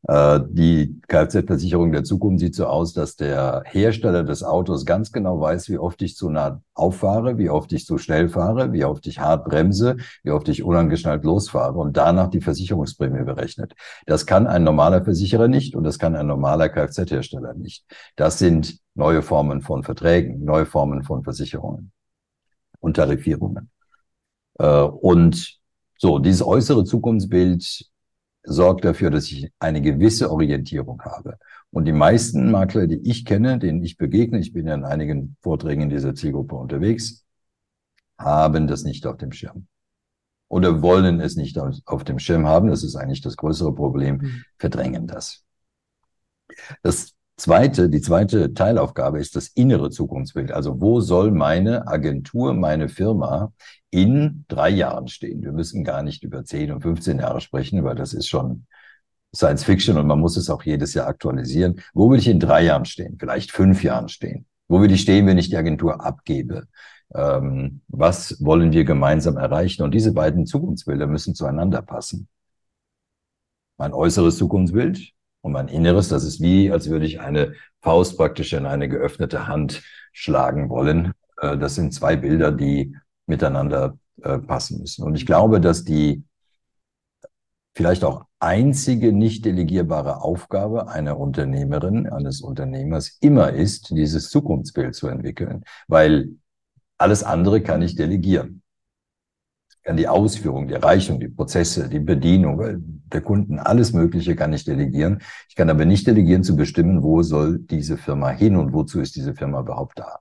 Äh, 0.07 0.41
die 0.49 1.01
Kfz-Versicherung 1.09 1.91
der 1.91 2.05
Zukunft 2.05 2.41
sieht 2.41 2.55
so 2.55 2.67
aus, 2.67 2.93
dass 2.93 3.17
der 3.17 3.65
Hersteller 3.67 4.23
des 4.23 4.45
Autos 4.45 4.85
ganz 4.87 5.11
genau 5.11 5.41
weiß, 5.41 5.69
wie 5.69 5.79
oft 5.79 6.01
ich 6.03 6.17
zu 6.17 6.31
nah 6.31 6.63
auffahre, 6.75 7.37
wie 7.37 7.51
oft 7.51 7.73
ich 7.73 7.85
zu 7.85 7.99
schnell 7.99 8.29
fahre, 8.29 8.73
wie 8.73 8.85
oft 8.85 9.07
ich 9.09 9.19
hart 9.19 9.45
bremse, 9.45 9.97
wie 10.23 10.31
oft 10.31 10.49
ich 10.49 10.63
unangeschnallt 10.63 11.25
losfahre 11.25 11.79
und 11.79 11.97
danach 11.97 12.29
die 12.29 12.41
Versicherungsprämie 12.41 13.25
berechnet. 13.25 13.75
Das 14.07 14.25
kann 14.25 14.47
ein 14.47 14.63
normaler 14.63 15.03
Versicherer 15.05 15.49
nicht 15.49 15.75
und 15.75 15.83
das 15.85 15.99
kann 15.99 16.15
ein 16.15 16.27
normaler 16.29 16.69
Kfz-Hersteller 16.69 17.55
nicht. 17.55 17.85
Das 18.15 18.39
sind 18.39 18.79
neue 18.95 19.23
Formen 19.23 19.63
von 19.63 19.83
Verträgen, 19.83 20.45
neue 20.45 20.67
Formen 20.67 21.03
von 21.03 21.25
Versicherungen 21.25 21.91
und 22.79 22.95
Tarifierungen. 22.95 23.71
Äh, 24.59 24.83
und 24.83 25.59
so, 25.99 26.21
dieses 26.21 26.43
äußere 26.43 26.85
Zukunftsbild 26.85 27.89
sorgt 28.49 28.85
dafür, 28.85 29.11
dass 29.11 29.25
ich 29.31 29.53
eine 29.59 29.81
gewisse 29.83 30.31
Orientierung 30.31 31.03
habe. 31.03 31.39
Und 31.71 31.85
die 31.85 31.93
meisten 31.93 32.51
Makler, 32.51 32.87
die 32.87 33.01
ich 33.09 33.25
kenne, 33.25 33.59
denen 33.59 33.83
ich 33.83 33.99
begegne, 33.99 34.39
ich 34.39 34.53
bin 34.53 34.67
ja 34.67 34.75
in 34.75 34.85
einigen 34.85 35.37
Vorträgen 35.43 35.83
in 35.83 35.91
dieser 35.91 36.15
Zielgruppe 36.15 36.57
unterwegs, 36.57 37.25
haben 38.19 38.67
das 38.67 38.85
nicht 38.85 39.07
auf 39.07 39.19
dem 39.19 39.33
Schirm. 39.33 39.67
Oder 40.49 40.81
wollen 40.81 41.21
es 41.21 41.37
nicht 41.37 41.59
auf 41.59 42.05
dem 42.05 42.19
Schirm 42.19 42.47
haben. 42.47 42.69
Das 42.69 42.83
ist 42.83 42.97
eigentlich 42.97 43.21
das 43.21 43.37
größere 43.37 43.75
Problem. 43.75 44.17
Mhm. 44.17 44.45
Verdrängen 44.59 45.07
das. 45.07 45.45
Das 46.83 47.15
zweite, 47.39 47.89
die 47.89 48.01
zweite 48.01 48.53
Teilaufgabe 48.53 49.19
ist 49.19 49.37
das 49.37 49.49
innere 49.49 49.91
Zukunftsbild. 49.91 50.53
Also 50.53 50.81
wo 50.81 51.01
soll 51.01 51.31
meine 51.31 51.87
Agentur, 51.89 52.53
meine 52.53 52.89
Firma 52.89 53.53
in 53.91 54.45
drei 54.49 54.69
Jahren 54.71 55.09
stehen. 55.09 55.43
Wir 55.43 55.53
müssen 55.53 55.85
gar 55.85 56.03
nicht 56.03 56.23
über 56.23 56.45
10 56.45 56.73
und 56.73 56.83
15 56.83 57.19
Jahre 57.21 57.41
sprechen, 57.41 57.83
weil 57.85 57.95
das 57.97 58.13
ist 58.13 58.29
schon 58.29 58.67
Science 59.35 59.65
Fiction 59.65 59.99
und 59.99 60.07
man 60.07 60.21
muss 60.21 60.37
es 60.37 60.51
auch 60.51 60.63
jedes 60.63 60.95
Jahr 60.95 61.07
aktualisieren. 61.07 61.81
Wo 61.95 62.11
will 62.11 62.19
ich 62.19 62.29
in 62.29 62.41
drei 62.41 62.65
Jahren 62.65 62.85
stehen? 62.85 63.17
Vielleicht 63.19 63.51
fünf 63.53 63.83
Jahren 63.83 64.09
stehen? 64.09 64.47
Wo 64.69 64.81
will 64.81 64.93
ich 64.93 65.03
stehen, 65.03 65.27
wenn 65.27 65.39
ich 65.39 65.49
die 65.49 65.57
Agentur 65.57 66.05
abgebe? 66.05 66.67
Ähm, 67.15 67.81
was 67.89 68.43
wollen 68.45 68.73
wir 68.73 68.85
gemeinsam 68.85 69.37
erreichen? 69.37 69.83
Und 69.83 69.93
diese 69.93 70.13
beiden 70.13 70.47
Zukunftsbilder 70.47 71.07
müssen 71.07 71.35
zueinander 71.35 71.83
passen. 71.83 72.29
Mein 73.79 73.93
äußeres 73.93 74.37
Zukunftsbild 74.39 75.13
und 75.41 75.53
mein 75.53 75.69
inneres, 75.69 76.09
das 76.09 76.25
ist 76.25 76.41
wie, 76.41 76.71
als 76.71 76.89
würde 76.91 77.07
ich 77.07 77.21
eine 77.21 77.55
Faust 77.81 78.17
praktisch 78.17 78.53
in 78.53 78.67
eine 78.67 78.89
geöffnete 78.89 79.47
Hand 79.47 79.83
schlagen 80.13 80.69
wollen. 80.69 81.13
Äh, 81.41 81.57
das 81.59 81.75
sind 81.75 81.95
zwei 81.95 82.17
Bilder, 82.17 82.53
die 82.53 82.97
miteinander 83.27 83.99
äh, 84.23 84.39
passen 84.39 84.81
müssen. 84.81 85.05
Und 85.05 85.15
ich 85.15 85.27
glaube, 85.27 85.61
dass 85.61 85.85
die 85.85 86.25
vielleicht 87.75 88.05
auch 88.05 88.25
einzige 88.41 89.13
nicht 89.13 89.45
delegierbare 89.45 90.23
Aufgabe 90.23 90.89
einer 90.89 91.19
Unternehmerin, 91.19 92.09
eines 92.09 92.41
Unternehmers 92.41 93.19
immer 93.21 93.53
ist, 93.53 93.91
dieses 93.91 94.31
Zukunftsbild 94.31 94.95
zu 94.95 95.07
entwickeln, 95.07 95.65
weil 95.87 96.31
alles 96.99 97.23
andere 97.23 97.63
kann 97.63 97.83
ich 97.83 97.95
delegieren. 97.95 98.63
Kann 99.83 99.97
die 99.97 100.09
Ausführung, 100.09 100.69
die 100.69 100.75
Erreichung, 100.75 101.19
die 101.19 101.29
Prozesse, 101.29 101.89
die 101.89 102.01
Bedienung 102.01 102.61
der 103.13 103.21
Kunden, 103.23 103.59
alles 103.59 103.93
Mögliche 103.93 104.37
kann 104.37 104.53
ich 104.53 104.65
delegieren. 104.65 105.21
Ich 105.49 105.55
kann 105.55 105.71
aber 105.71 105.85
nicht 105.85 106.07
delegieren 106.07 106.45
zu 106.45 106.57
bestimmen, 106.57 107.03
wo 107.03 107.23
soll 107.23 107.59
diese 107.59 107.97
Firma 107.97 108.29
hin 108.31 108.57
und 108.57 108.73
wozu 108.73 109.01
ist 109.01 109.17
diese 109.17 109.35
Firma 109.35 109.61
überhaupt 109.61 109.99
da. 109.99 110.19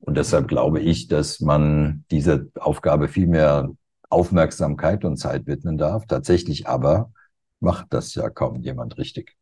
Und 0.00 0.16
deshalb 0.16 0.48
glaube 0.48 0.80
ich, 0.80 1.08
dass 1.08 1.40
man 1.40 2.04
dieser 2.10 2.46
Aufgabe 2.58 3.08
viel 3.08 3.26
mehr 3.26 3.70
Aufmerksamkeit 4.08 5.04
und 5.04 5.18
Zeit 5.18 5.46
widmen 5.46 5.78
darf. 5.78 6.06
Tatsächlich 6.06 6.66
aber 6.66 7.12
macht 7.60 7.92
das 7.92 8.14
ja 8.14 8.30
kaum 8.30 8.60
jemand 8.62 8.98
richtig. 8.98 9.36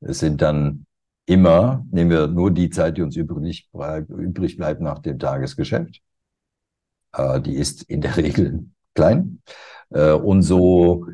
Es 0.00 0.18
sind 0.18 0.42
dann 0.42 0.86
immer, 1.26 1.86
nehmen 1.90 2.10
wir 2.10 2.26
nur 2.26 2.50
die 2.50 2.70
Zeit, 2.70 2.96
die 2.96 3.02
uns 3.02 3.16
übrig, 3.16 3.70
übrig 4.08 4.56
bleibt 4.56 4.80
nach 4.80 4.98
dem 4.98 5.18
Tagesgeschäft. 5.18 6.02
Äh, 7.12 7.40
die 7.40 7.54
ist 7.54 7.82
in 7.84 8.00
der 8.00 8.16
Regel 8.18 8.66
klein. 8.94 9.40
Äh, 9.90 10.12
und 10.12 10.42
so 10.42 11.06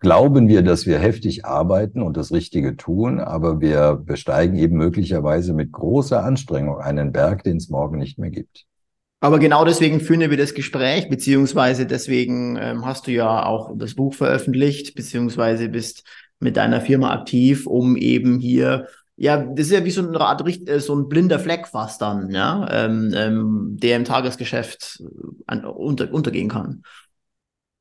glauben 0.00 0.48
wir, 0.48 0.62
dass 0.62 0.86
wir 0.86 0.98
heftig 0.98 1.44
arbeiten 1.44 2.02
und 2.02 2.16
das 2.16 2.32
Richtige 2.32 2.76
tun, 2.76 3.20
aber 3.20 3.60
wir 3.60 3.94
besteigen 3.94 4.56
eben 4.56 4.76
möglicherweise 4.76 5.52
mit 5.52 5.72
großer 5.72 6.22
Anstrengung 6.22 6.78
einen 6.78 7.12
Berg, 7.12 7.42
den 7.44 7.56
es 7.56 7.68
morgen 7.68 7.98
nicht 7.98 8.18
mehr 8.18 8.30
gibt. 8.30 8.66
Aber 9.20 9.38
genau 9.38 9.64
deswegen 9.64 10.00
führen 10.00 10.20
wir 10.20 10.36
das 10.36 10.54
Gespräch, 10.54 11.08
beziehungsweise 11.08 11.86
deswegen 11.86 12.56
ähm, 12.56 12.84
hast 12.84 13.06
du 13.06 13.12
ja 13.12 13.46
auch 13.46 13.72
das 13.76 13.94
Buch 13.94 14.14
veröffentlicht, 14.14 14.94
beziehungsweise 14.94 15.68
bist 15.68 16.04
mit 16.38 16.56
deiner 16.58 16.82
Firma 16.82 17.12
aktiv, 17.12 17.66
um 17.66 17.96
eben 17.96 18.38
hier, 18.38 18.88
ja, 19.16 19.38
das 19.38 19.66
ist 19.66 19.72
ja 19.72 19.84
wie 19.84 19.90
so 19.90 20.06
eine 20.06 20.20
Art, 20.20 20.46
äh, 20.46 20.78
so 20.80 20.94
ein 20.94 21.08
blinder 21.08 21.38
Fleck 21.38 21.66
fast 21.66 22.02
dann, 22.02 22.30
ja, 22.30 22.68
ähm, 22.70 23.12
ähm, 23.14 23.76
der 23.80 23.96
im 23.96 24.04
Tagesgeschäft 24.04 25.02
an, 25.46 25.64
unter, 25.64 26.12
untergehen 26.12 26.48
kann. 26.48 26.82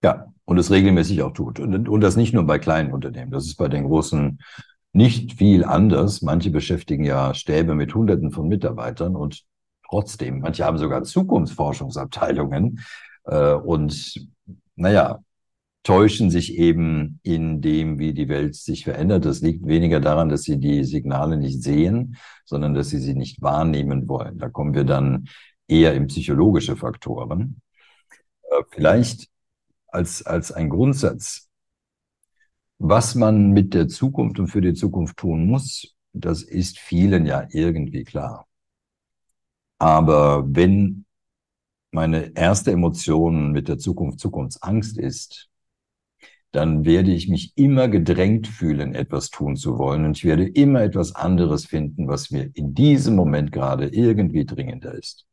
Ja, 0.02 0.28
und 0.46 0.58
es 0.58 0.72
regelmäßig 0.72 1.22
auch 1.24 1.34
tut. 1.34 1.60
Und, 1.60 1.90
und 1.90 2.02
das 2.02 2.16
nicht 2.16 2.34
nur 2.34 2.46
bei 2.46 2.60
kleinen 2.60 2.94
Unternehmen, 2.94 3.32
das 3.32 3.46
ist 3.46 3.58
bei 3.58 3.68
den 3.68 3.86
großen 3.86 4.40
nicht 4.94 5.34
viel 5.34 5.66
anders. 5.66 6.22
Manche 6.22 6.52
beschäftigen 6.52 7.04
ja 7.04 7.34
Stäbe 7.34 7.76
mit 7.76 7.94
Hunderten 7.94 8.32
von 8.32 8.48
Mitarbeitern 8.48 9.16
und 9.16 9.44
trotzdem, 9.90 10.40
manche 10.40 10.64
haben 10.64 10.78
sogar 10.78 11.04
Zukunftsforschungsabteilungen 11.04 12.80
äh, 13.26 13.54
und 13.54 14.26
naja, 14.76 15.20
täuschen 15.86 16.32
sich 16.32 16.56
eben 16.56 17.20
in 17.22 17.62
dem, 17.62 18.00
wie 18.00 18.14
die 18.14 18.28
Welt 18.28 18.56
sich 18.56 18.84
verändert. 18.84 19.24
Das 19.24 19.42
liegt 19.42 19.68
weniger 19.68 20.00
daran, 20.00 20.30
dass 20.30 20.42
sie 20.42 20.60
die 20.60 20.84
Signale 20.84 21.38
nicht 21.38 21.62
sehen, 21.62 22.18
sondern 22.44 22.74
dass 22.74 22.90
sie 22.90 22.98
sie 22.98 23.14
nicht 23.14 23.42
wahrnehmen 23.44 24.10
wollen. 24.10 24.40
Da 24.40 24.50
kommen 24.50 24.74
wir 24.74 24.84
dann 24.84 25.30
eher 25.68 25.94
in 25.94 26.08
psychologische 26.08 26.76
Faktoren. 26.76 27.62
Äh, 28.50 28.64
vielleicht 28.72 29.30
als, 29.88 30.26
als 30.26 30.52
ein 30.52 30.70
Grundsatz. 30.70 31.50
Was 32.80 33.14
man 33.14 33.52
mit 33.52 33.76
der 33.76 33.88
Zukunft 33.88 34.40
und 34.40 34.48
für 34.48 34.62
die 34.62 34.74
Zukunft 34.74 35.18
tun 35.18 35.46
muss, 35.46 35.96
das 36.14 36.42
ist 36.42 36.80
vielen 36.80 37.28
ja 37.28 37.48
irgendwie 37.52 38.04
klar. 38.04 38.48
Aber 39.78 40.44
wenn 40.48 41.06
meine 41.92 42.36
erste 42.36 42.72
Emotion 42.72 43.52
mit 43.52 43.68
der 43.68 43.78
Zukunft 43.78 44.20
Zukunftsangst 44.20 44.98
ist, 44.98 45.50
dann 46.56 46.86
werde 46.86 47.12
ich 47.12 47.28
mich 47.28 47.52
immer 47.58 47.90
gedrängt 47.90 48.48
fühlen, 48.48 48.96
etwas 48.96 49.30
tun 49.30 49.58
zu 49.58 49.78
wollen. 49.78 50.06
Und 50.06 50.18
ich 50.18 50.24
werde 50.24 50.48
immer 50.48 50.82
etwas 50.82 51.14
anderes 51.14 51.66
finden, 51.66 52.08
was 52.08 52.32
mir 52.32 52.50
in 52.54 52.74
diesem 52.74 53.16
Moment 53.16 53.52
gerade 53.52 53.88
irgendwie 53.88 54.46
dringender 54.46 54.94
ist. 54.94 55.26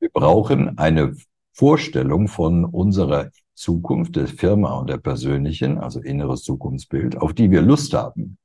Wir 0.00 0.10
brauchen 0.10 0.76
eine 0.78 1.14
Vorstellung 1.52 2.26
von 2.26 2.64
unserer 2.64 3.30
Zukunft 3.54 4.16
der 4.16 4.26
Firma 4.26 4.72
und 4.78 4.90
der 4.90 4.96
persönlichen, 4.96 5.78
also 5.78 6.00
inneres 6.00 6.42
Zukunftsbild, 6.42 7.18
auf 7.18 7.32
die 7.32 7.50
wir 7.52 7.62
Lust 7.62 7.94
haben, 7.94 8.38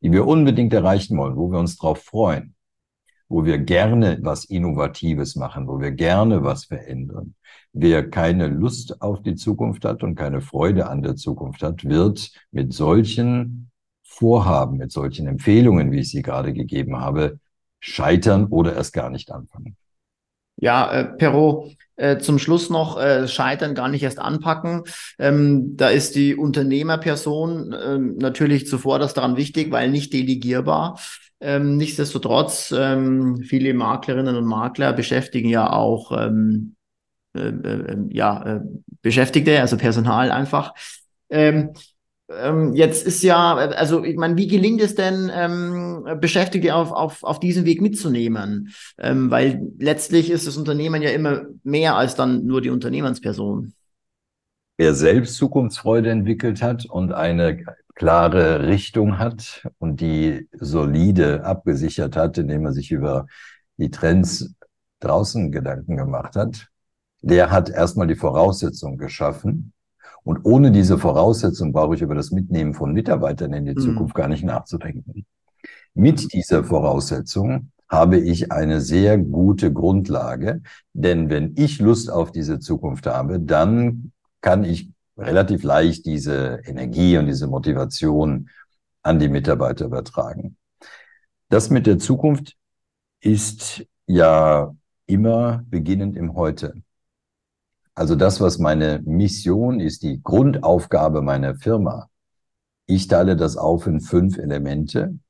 die 0.00 0.10
wir 0.10 0.26
unbedingt 0.26 0.72
erreichen 0.72 1.16
wollen, 1.16 1.36
wo 1.36 1.48
wir 1.52 1.60
uns 1.60 1.76
drauf 1.76 2.02
freuen. 2.02 2.56
Wo 3.32 3.46
wir 3.46 3.58
gerne 3.58 4.18
was 4.20 4.44
Innovatives 4.44 5.36
machen, 5.36 5.66
wo 5.66 5.80
wir 5.80 5.90
gerne 5.90 6.44
was 6.44 6.66
verändern. 6.66 7.34
Wer 7.72 8.10
keine 8.10 8.46
Lust 8.46 9.00
auf 9.00 9.22
die 9.22 9.36
Zukunft 9.36 9.86
hat 9.86 10.02
und 10.02 10.16
keine 10.16 10.42
Freude 10.42 10.86
an 10.86 11.00
der 11.00 11.16
Zukunft 11.16 11.62
hat, 11.62 11.82
wird 11.84 12.30
mit 12.50 12.74
solchen 12.74 13.70
Vorhaben, 14.02 14.76
mit 14.76 14.92
solchen 14.92 15.26
Empfehlungen, 15.26 15.92
wie 15.92 16.00
ich 16.00 16.10
sie 16.10 16.20
gerade 16.20 16.52
gegeben 16.52 17.00
habe, 17.00 17.40
scheitern 17.80 18.44
oder 18.48 18.76
erst 18.76 18.92
gar 18.92 19.08
nicht 19.08 19.32
anfangen. 19.32 19.78
Ja, 20.56 20.92
äh, 20.92 21.04
Perot, 21.16 21.74
äh, 22.02 22.18
zum 22.18 22.40
Schluss 22.40 22.68
noch 22.68 23.00
äh, 23.00 23.28
Scheitern 23.28 23.76
gar 23.76 23.88
nicht 23.88 24.02
erst 24.02 24.18
anpacken. 24.18 24.82
Ähm, 25.20 25.76
da 25.76 25.88
ist 25.88 26.16
die 26.16 26.34
Unternehmerperson 26.34 27.72
äh, 27.72 27.98
natürlich 27.98 28.66
zuvor 28.66 28.98
das 28.98 29.14
daran 29.14 29.36
wichtig, 29.36 29.70
weil 29.70 29.88
nicht 29.88 30.12
delegierbar. 30.12 30.98
Ähm, 31.40 31.76
nichtsdestotrotz, 31.76 32.74
ähm, 32.76 33.42
viele 33.42 33.72
Maklerinnen 33.72 34.34
und 34.36 34.46
Makler 34.46 34.92
beschäftigen 34.92 35.48
ja 35.48 35.72
auch 35.72 36.10
ähm, 36.16 36.74
äh, 37.36 37.48
äh, 37.48 37.96
ja, 38.10 38.56
äh, 38.56 38.60
Beschäftigte, 39.00 39.60
also 39.60 39.76
Personal 39.76 40.32
einfach. 40.32 40.74
Ähm, 41.30 41.72
ähm, 42.40 42.74
jetzt 42.74 43.06
ist 43.06 43.22
ja, 43.22 43.54
also 43.54 44.04
ich 44.04 44.16
meine, 44.16 44.36
wie 44.36 44.46
gelingt 44.46 44.80
es 44.80 44.94
denn, 44.94 45.30
ähm, 45.34 46.18
Beschäftigte 46.20 46.74
auf, 46.74 46.92
auf, 46.92 47.22
auf 47.22 47.40
diesen 47.40 47.64
Weg 47.64 47.80
mitzunehmen? 47.80 48.72
Ähm, 48.98 49.30
weil 49.30 49.62
letztlich 49.78 50.30
ist 50.30 50.46
das 50.46 50.56
Unternehmen 50.56 51.02
ja 51.02 51.10
immer 51.10 51.42
mehr 51.62 51.96
als 51.96 52.14
dann 52.14 52.46
nur 52.46 52.60
die 52.60 52.70
Unternehmensperson. 52.70 53.74
Wer 54.78 54.94
selbst 54.94 55.36
Zukunftsfreude 55.36 56.10
entwickelt 56.10 56.62
hat 56.62 56.86
und 56.86 57.12
eine 57.12 57.64
klare 57.94 58.66
Richtung 58.66 59.18
hat 59.18 59.68
und 59.78 60.00
die 60.00 60.48
solide 60.52 61.44
abgesichert 61.44 62.16
hat, 62.16 62.38
indem 62.38 62.64
er 62.64 62.72
sich 62.72 62.90
über 62.90 63.26
die 63.76 63.90
Trends 63.90 64.54
draußen 65.00 65.52
Gedanken 65.52 65.96
gemacht 65.96 66.36
hat, 66.36 66.68
der 67.20 67.50
hat 67.50 67.70
erstmal 67.70 68.06
die 68.06 68.16
Voraussetzung 68.16 68.96
geschaffen, 68.96 69.72
und 70.24 70.40
ohne 70.44 70.70
diese 70.70 70.98
Voraussetzung 70.98 71.72
brauche 71.72 71.94
ich 71.94 72.02
über 72.02 72.14
das 72.14 72.30
Mitnehmen 72.30 72.74
von 72.74 72.92
Mitarbeitern 72.92 73.52
in 73.52 73.66
die 73.66 73.74
mhm. 73.74 73.78
Zukunft 73.78 74.14
gar 74.14 74.28
nicht 74.28 74.44
nachzudenken. 74.44 75.26
Mit 75.94 76.32
dieser 76.32 76.64
Voraussetzung 76.64 77.70
habe 77.88 78.18
ich 78.18 78.50
eine 78.50 78.80
sehr 78.80 79.18
gute 79.18 79.72
Grundlage, 79.72 80.62
denn 80.94 81.28
wenn 81.28 81.54
ich 81.56 81.78
Lust 81.78 82.10
auf 82.10 82.32
diese 82.32 82.58
Zukunft 82.58 83.06
habe, 83.06 83.38
dann 83.38 84.12
kann 84.40 84.64
ich 84.64 84.90
relativ 85.18 85.62
leicht 85.62 86.06
diese 86.06 86.62
Energie 86.64 87.18
und 87.18 87.26
diese 87.26 87.46
Motivation 87.48 88.48
an 89.02 89.18
die 89.18 89.28
Mitarbeiter 89.28 89.84
übertragen. 89.84 90.56
Das 91.50 91.68
mit 91.68 91.86
der 91.86 91.98
Zukunft 91.98 92.56
ist 93.20 93.84
ja 94.06 94.74
immer 95.06 95.62
beginnend 95.68 96.16
im 96.16 96.34
Heute. 96.34 96.82
Also 98.02 98.16
das, 98.16 98.40
was 98.40 98.58
meine 98.58 99.00
Mission 99.04 99.78
ist, 99.78 100.02
die 100.02 100.20
Grundaufgabe 100.24 101.22
meiner 101.22 101.54
Firma. 101.54 102.10
Ich 102.86 103.06
teile 103.06 103.36
das 103.36 103.56
auf 103.56 103.86
in 103.86 104.00
fünf 104.00 104.38
Elemente. 104.38 105.20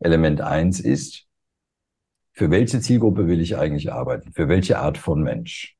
Element 0.00 0.40
eins 0.40 0.80
ist, 0.80 1.28
für 2.32 2.50
welche 2.50 2.80
Zielgruppe 2.80 3.28
will 3.28 3.40
ich 3.40 3.56
eigentlich 3.56 3.92
arbeiten? 3.92 4.32
Für 4.32 4.48
welche 4.48 4.80
Art 4.80 4.98
von 4.98 5.22
Mensch? 5.22 5.76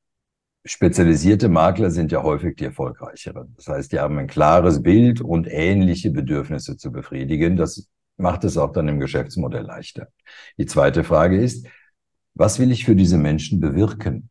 Spezialisierte 0.63 1.49
Makler 1.49 1.91
sind 1.91 2.13
ja 2.13 2.23
häufig 2.23 2.55
die 2.55 2.63
erfolgreicheren. 2.63 3.53
Das 3.57 3.67
heißt, 3.67 3.91
die 3.91 3.99
haben 3.99 4.17
ein 4.17 4.27
klares 4.27 4.81
Bild 4.81 5.19
und 5.19 5.47
ähnliche 5.51 6.11
Bedürfnisse 6.11 6.77
zu 6.77 6.93
befriedigen. 6.93 7.57
Das 7.57 7.89
macht 8.15 8.45
es 8.45 8.57
auch 8.57 8.71
dann 8.71 8.87
im 8.87 9.01
Geschäftsmodell 9.01 9.65
leichter. 9.65 10.07
Die 10.57 10.65
zweite 10.65 11.03
Frage 11.03 11.41
ist, 11.41 11.67
was 12.35 12.57
will 12.57 12.71
ich 12.71 12.85
für 12.85 12.95
diese 12.95 13.17
Menschen 13.17 13.59
bewirken? 13.59 14.29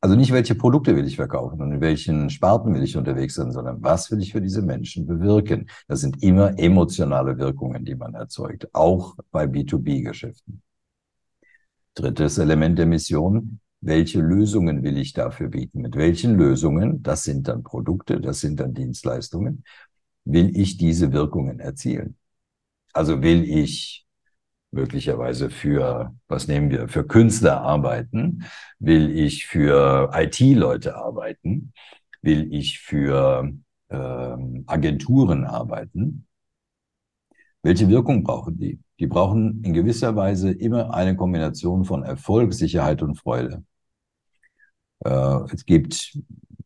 Also 0.00 0.14
nicht, 0.14 0.32
welche 0.32 0.54
Produkte 0.54 0.94
will 0.94 1.06
ich 1.06 1.16
verkaufen 1.16 1.60
und 1.60 1.72
in 1.72 1.80
welchen 1.80 2.30
Sparten 2.30 2.74
will 2.74 2.82
ich 2.82 2.96
unterwegs 2.96 3.34
sein, 3.34 3.50
sondern 3.50 3.82
was 3.82 4.10
will 4.10 4.20
ich 4.20 4.32
für 4.32 4.40
diese 4.40 4.62
Menschen 4.62 5.06
bewirken. 5.06 5.68
Das 5.88 6.00
sind 6.00 6.22
immer 6.22 6.58
emotionale 6.58 7.38
Wirkungen, 7.38 7.84
die 7.84 7.94
man 7.94 8.14
erzeugt, 8.14 8.68
auch 8.74 9.16
bei 9.30 9.44
B2B-Geschäften. 9.44 10.62
Drittes 11.94 12.38
Element 12.38 12.78
der 12.78 12.86
Mission, 12.86 13.60
welche 13.80 14.20
Lösungen 14.20 14.82
will 14.82 14.98
ich 14.98 15.12
dafür 15.12 15.48
bieten? 15.48 15.80
Mit 15.80 15.96
welchen 15.96 16.36
Lösungen, 16.36 17.02
das 17.02 17.24
sind 17.24 17.48
dann 17.48 17.62
Produkte, 17.62 18.20
das 18.20 18.40
sind 18.40 18.60
dann 18.60 18.74
Dienstleistungen, 18.74 19.64
will 20.24 20.56
ich 20.56 20.76
diese 20.76 21.12
Wirkungen 21.12 21.60
erzielen? 21.60 22.16
Also 22.92 23.22
will 23.22 23.44
ich 23.44 24.05
möglicherweise 24.70 25.50
für, 25.50 26.14
was 26.28 26.48
nehmen 26.48 26.70
wir, 26.70 26.88
für 26.88 27.06
Künstler 27.06 27.60
arbeiten? 27.62 28.44
Will 28.78 29.10
ich 29.16 29.46
für 29.46 30.10
IT-Leute 30.14 30.96
arbeiten? 30.96 31.72
Will 32.22 32.52
ich 32.52 32.80
für 32.80 33.52
ähm, 33.90 34.64
Agenturen 34.66 35.44
arbeiten? 35.44 36.26
Welche 37.62 37.88
Wirkung 37.88 38.22
brauchen 38.22 38.58
die? 38.58 38.80
Die 38.98 39.06
brauchen 39.06 39.62
in 39.64 39.72
gewisser 39.72 40.16
Weise 40.16 40.52
immer 40.52 40.94
eine 40.94 41.16
Kombination 41.16 41.84
von 41.84 42.02
Erfolg, 42.02 42.54
Sicherheit 42.54 43.02
und 43.02 43.16
Freude. 43.16 43.64
Äh, 45.04 45.38
es 45.52 45.64
gibt 45.66 46.18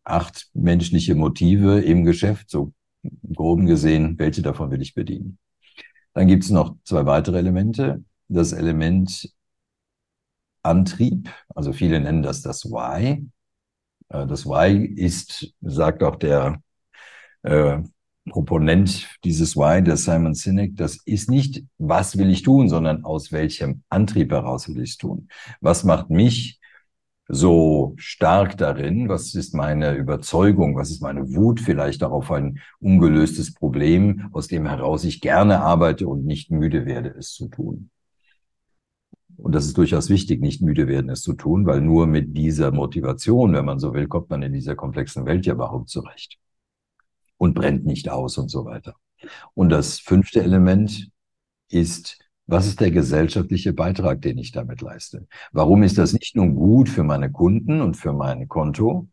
acht 0.05 0.51
menschliche 0.55 1.15
Motive 1.15 1.81
im 1.81 2.05
Geschäft, 2.05 2.51
so 2.51 2.73
groben 3.35 3.67
gesehen, 3.67 4.19
welche 4.19 4.43
davon 4.43 4.71
will 4.71 4.83
ich 4.83 4.95
bedienen? 4.95 5.39
Dann 6.15 6.27
gibt 6.27 6.45
es 6.45 6.51
noch 6.51 6.77
zwei 6.85 7.07
weitere 7.07 7.39
Elemente. 7.39 8.05
Das 8.29 8.53
Element 8.53 9.33
Antrieb, 10.63 11.31
also 11.55 11.73
viele 11.73 12.01
nennen 12.01 12.23
das 12.23 12.43
das 12.43 12.65
Why. 12.67 13.27
Äh, 14.09 14.27
das 14.27 14.45
Why 14.47 14.85
ist, 14.85 15.55
sagt 15.63 16.03
auch 16.03 16.17
der 16.17 16.63
äh, 17.43 17.79
Proponent 18.29 19.09
dieses 19.25 19.57
Why, 19.57 19.83
der 19.83 19.97
Simon 19.97 20.35
Sinek, 20.35 20.77
das 20.77 20.99
ist 21.07 21.31
nicht, 21.31 21.65
was 21.79 22.19
will 22.19 22.31
ich 22.31 22.43
tun, 22.43 22.69
sondern 22.69 23.05
aus 23.05 23.33
welchem 23.33 23.83
Antrieb 23.89 24.31
heraus 24.31 24.69
will 24.69 24.83
ich 24.83 24.91
es 24.91 24.97
tun. 24.99 25.29
Was 25.61 25.85
macht 25.85 26.11
mich 26.11 26.60
so 27.33 27.95
stark 27.97 28.59
darin? 28.59 29.09
Was 29.09 29.35
ist 29.35 29.55
meine 29.55 29.95
Überzeugung? 29.95 30.77
Was 30.77 30.91
ist 30.91 31.01
meine 31.01 31.35
Wut 31.35 31.61
vielleicht 31.61 32.03
auch 32.03 32.11
auf 32.11 32.31
ein 32.31 32.59
ungelöstes 32.81 33.55
Problem, 33.55 34.29
aus 34.33 34.49
dem 34.49 34.67
heraus 34.67 35.05
ich 35.05 35.21
gerne 35.21 35.61
arbeite 35.61 36.09
und 36.09 36.25
nicht 36.25 36.51
müde 36.51 36.87
werde, 36.87 37.11
es 37.11 37.33
zu 37.33 37.49
tun? 37.49 37.91
Und 39.37 39.55
das 39.55 39.65
ist 39.65 39.79
durchaus 39.79 40.11
wichtig, 40.11 40.41
nicht 40.41 40.61
müde 40.61 40.87
werden, 40.87 41.09
es 41.09 41.23
zu 41.23 41.33
tun, 41.33 41.65
weil 41.67 41.81
nur 41.81 42.07
mit 42.07 42.37
dieser 42.37 42.73
Motivation, 42.73 43.53
wenn 43.55 43.65
man 43.65 43.79
so 43.79 43.95
will, 43.95 44.07
kommt 44.07 44.29
man 44.29 44.43
in 44.43 44.53
dieser 44.53 44.75
komplexen 44.75 45.25
Welt 45.25 45.47
ja 45.47 45.55
überhaupt 45.55 45.89
zurecht 45.89 46.39
und 47.39 47.55
brennt 47.55 47.87
nicht 47.87 48.11
aus 48.11 48.37
und 48.37 48.51
so 48.51 48.65
weiter. 48.65 48.97
Und 49.55 49.71
das 49.71 49.99
fünfte 49.99 50.43
Element 50.43 51.11
ist 51.69 52.19
was 52.51 52.67
ist 52.67 52.81
der 52.81 52.91
gesellschaftliche 52.91 53.73
Beitrag, 53.73 54.23
den 54.23 54.39
ich 54.39 54.53
damit 54.53 54.81
leiste? 54.81 55.27
Warum 55.53 55.83
ist 55.83 55.99
das 55.99 56.13
nicht 56.13 56.35
nur 56.35 56.49
gut 56.49 56.89
für 56.89 57.05
meine 57.05 57.31
Kunden 57.31 57.81
und 57.81 57.97
für 57.97 58.13
mein 58.13 58.49
Konto 58.49 59.09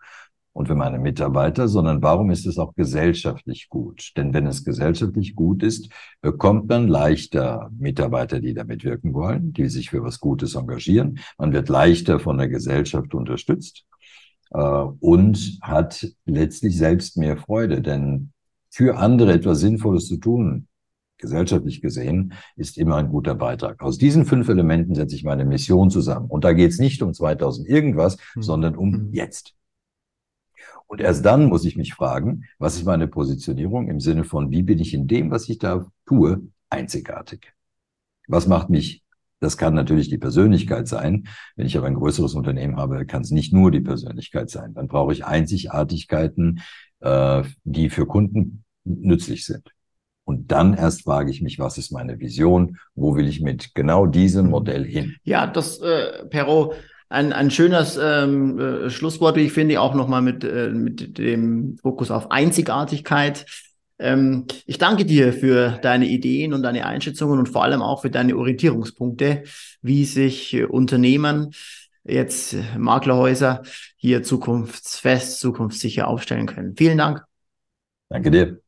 und 0.54 0.68
für 0.68 0.76
meine 0.76 0.98
Mitarbeiter, 0.98 1.68
sondern 1.68 2.02
warum 2.02 2.32
ist 2.32 2.48
es 2.48 2.58
auch 2.58 2.74
gesellschaftlich 2.74 3.70
gut? 3.70 4.14
Denn 4.18 4.34
wenn 4.34 4.48
es 4.48 4.66
gesellschaftlich 4.66 5.36
gut 5.36 5.62
ist, 5.62 5.90
bekommt 6.22 6.68
man 6.68 6.88
leichter 6.88 7.70
Mitarbeiter, 7.78 8.40
die 8.40 8.56
da 8.56 8.64
mitwirken 8.64 9.14
wollen, 9.14 9.54
die 9.54 9.70
sich 9.70 9.92
für 9.92 10.04
was 10.04 10.20
Gutes 10.20 10.56
engagieren. 10.56 11.20
Man 11.38 11.54
wird 11.54 11.70
leichter 11.70 12.20
von 12.20 12.40
der 12.40 12.50
Gesellschaft 12.50 13.14
unterstützt 13.14 13.86
äh, 14.50 14.60
und 14.60 15.60
hat 15.62 16.08
letztlich 16.26 16.76
selbst 16.76 17.18
mehr 17.18 17.38
Freude, 17.38 17.82
denn 17.82 18.32
für 18.72 18.98
andere 18.98 19.34
etwas 19.34 19.60
Sinnvolles 19.60 20.08
zu 20.08 20.18
tun, 20.18 20.67
gesellschaftlich 21.18 21.82
gesehen, 21.82 22.34
ist 22.56 22.78
immer 22.78 22.98
ein 22.98 23.10
guter 23.10 23.36
Beitrag. 23.36 23.82
Aus 23.82 23.98
diesen 23.98 24.26
fünf 24.26 24.50
Elementen 24.50 24.96
setze 24.96 25.16
ich 25.16 25.24
meine 25.24 25.46
Mission 25.46 25.90
zusammen. 25.90 26.28
Und 26.30 26.44
da 26.44 26.54
geht 26.54 26.72
es 26.72 26.80
nicht 26.80 27.02
um 27.02 27.14
2000 27.14 27.68
irgendwas, 27.68 28.18
mhm. 28.36 28.42
sondern 28.42 28.76
um 28.76 28.90
mhm. 28.92 29.14
jetzt. 29.14 29.54
Und 30.88 31.02
erst 31.02 31.26
dann 31.26 31.46
muss 31.46 31.66
ich 31.66 31.76
mich 31.76 31.94
fragen, 31.94 32.46
was 32.60 32.76
ist 32.76 32.86
meine 32.86 33.08
Positionierung 33.08 33.90
im 33.90 34.00
Sinne 34.00 34.24
von, 34.24 34.52
wie 34.52 34.64
bin 34.64 34.80
ich 34.80 34.94
in 34.94 35.08
dem, 35.08 35.32
was 35.32 35.50
ich 35.50 35.58
da 35.58 35.86
tue, 36.06 36.42
einzigartig? 36.70 37.54
Was 38.28 38.48
macht 38.48 38.70
mich 38.70 39.04
das 39.40 39.58
kann 39.58 39.74
natürlich 39.74 40.10
die 40.10 40.18
Persönlichkeit 40.18 40.88
sein. 40.88 41.28
Wenn 41.56 41.68
ich 41.68 41.78
aber 41.78 41.88
ein 41.88 41.96
größeres 41.96 42.34
Unternehmen 42.34 42.78
habe, 42.78 43.06
kann 43.06 43.22
es 43.22 43.32
nicht 43.32 43.54
nur 43.54 43.72
die 43.72 43.82
Persönlichkeit 43.82 44.50
sein. 44.50 44.74
Dann 44.74 44.88
brauche 44.88 45.14
ich 45.14 45.26
Einzigartigkeiten, 45.26 46.62
äh, 47.02 47.44
die 47.64 47.90
für 47.90 48.08
Kunden 48.08 48.64
nützlich 48.84 49.46
sind. 49.46 49.70
Und 50.28 50.52
dann 50.52 50.74
erst 50.74 51.04
frage 51.04 51.32
ich 51.32 51.42
mich, 51.42 51.58
was 51.58 51.78
ist 51.78 51.90
meine 51.92 52.20
Vision? 52.20 52.80
Wo 52.96 53.16
will 53.16 53.30
ich 53.30 53.40
mit 53.40 53.74
genau 53.76 54.06
diesem 54.06 54.48
mhm. 54.48 54.52
Modell 54.52 54.84
hin? 54.84 55.16
Ja, 55.24 55.48
das, 55.48 55.80
äh, 55.80 56.26
Perro, 56.26 56.74
ein, 57.08 57.32
ein 57.32 57.50
schönes 57.50 57.98
ähm, 58.02 58.60
äh, 58.60 58.90
Schlusswort, 58.90 59.38
wie 59.38 59.44
ich 59.44 59.54
finde, 59.54 59.80
auch 59.80 59.96
nochmal 59.96 60.22
mit, 60.22 60.44
äh, 60.44 60.68
mit 60.68 61.18
dem 61.18 61.78
Fokus 61.82 62.12
auf 62.12 62.30
Einzigartigkeit. 62.30 63.46
Ähm, 64.00 64.48
ich 64.66 64.78
danke 64.78 65.06
dir 65.06 65.32
für 65.32 65.80
deine 65.82 66.08
Ideen 66.08 66.54
und 66.54 66.62
deine 66.62 66.86
Einschätzungen 66.86 67.40
und 67.40 67.48
vor 67.48 67.64
allem 67.64 67.82
auch 67.82 68.02
für 68.02 68.12
deine 68.12 68.36
Orientierungspunkte, 68.36 69.44
wie 69.82 70.04
sich 70.04 70.54
äh, 70.54 70.66
Unternehmen, 70.66 71.54
jetzt 72.04 72.52
äh, 72.54 72.64
Maklerhäuser, 72.78 73.64
hier 73.96 74.24
zukunftsfest, 74.24 75.40
zukunftssicher 75.40 76.10
aufstellen 76.10 76.48
können. 76.48 76.76
Vielen 76.76 76.98
Dank. 76.98 77.24
Danke 78.10 78.30
dir. 78.30 78.67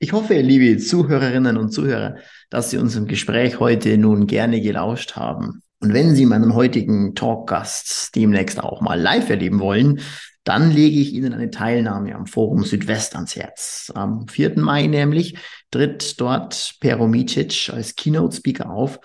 Ich 0.00 0.12
hoffe, 0.12 0.40
liebe 0.40 0.78
Zuhörerinnen 0.78 1.56
und 1.56 1.72
Zuhörer, 1.72 2.18
dass 2.50 2.70
Sie 2.70 2.78
unserem 2.78 3.08
Gespräch 3.08 3.58
heute 3.58 3.98
nun 3.98 4.28
gerne 4.28 4.60
gelauscht 4.60 5.16
haben. 5.16 5.62
Und 5.80 5.92
wenn 5.92 6.14
Sie 6.14 6.24
meinen 6.24 6.54
heutigen 6.54 7.16
Talkgast 7.16 8.14
demnächst 8.14 8.62
auch 8.62 8.80
mal 8.80 9.00
live 9.00 9.28
erleben 9.28 9.58
wollen, 9.58 10.00
dann 10.44 10.70
lege 10.70 11.00
ich 11.00 11.14
Ihnen 11.14 11.34
eine 11.34 11.50
Teilnahme 11.50 12.14
am 12.14 12.26
Forum 12.26 12.62
Südwest 12.64 13.16
ans 13.16 13.34
Herz. 13.34 13.90
Am 13.92 14.28
4. 14.28 14.60
Mai 14.60 14.86
nämlich 14.86 15.36
tritt 15.72 16.20
dort 16.20 16.76
Peromicic 16.78 17.70
als 17.72 17.96
Keynote-Speaker 17.96 18.70
auf 18.70 19.00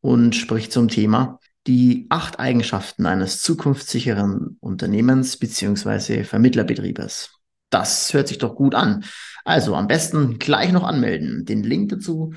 und 0.00 0.34
spricht 0.34 0.72
zum 0.72 0.88
Thema 0.88 1.38
die 1.66 2.06
acht 2.08 2.40
Eigenschaften 2.40 3.04
eines 3.04 3.42
zukunftssicheren 3.42 4.56
Unternehmens 4.60 5.36
beziehungsweise 5.36 6.24
Vermittlerbetriebes. 6.24 7.39
Das 7.70 8.12
hört 8.12 8.28
sich 8.28 8.38
doch 8.38 8.54
gut 8.54 8.74
an. 8.74 9.04
Also 9.44 9.74
am 9.74 9.86
besten 9.86 10.38
gleich 10.38 10.72
noch 10.72 10.84
anmelden. 10.84 11.44
Den 11.44 11.62
Link 11.62 11.90
dazu 11.90 12.34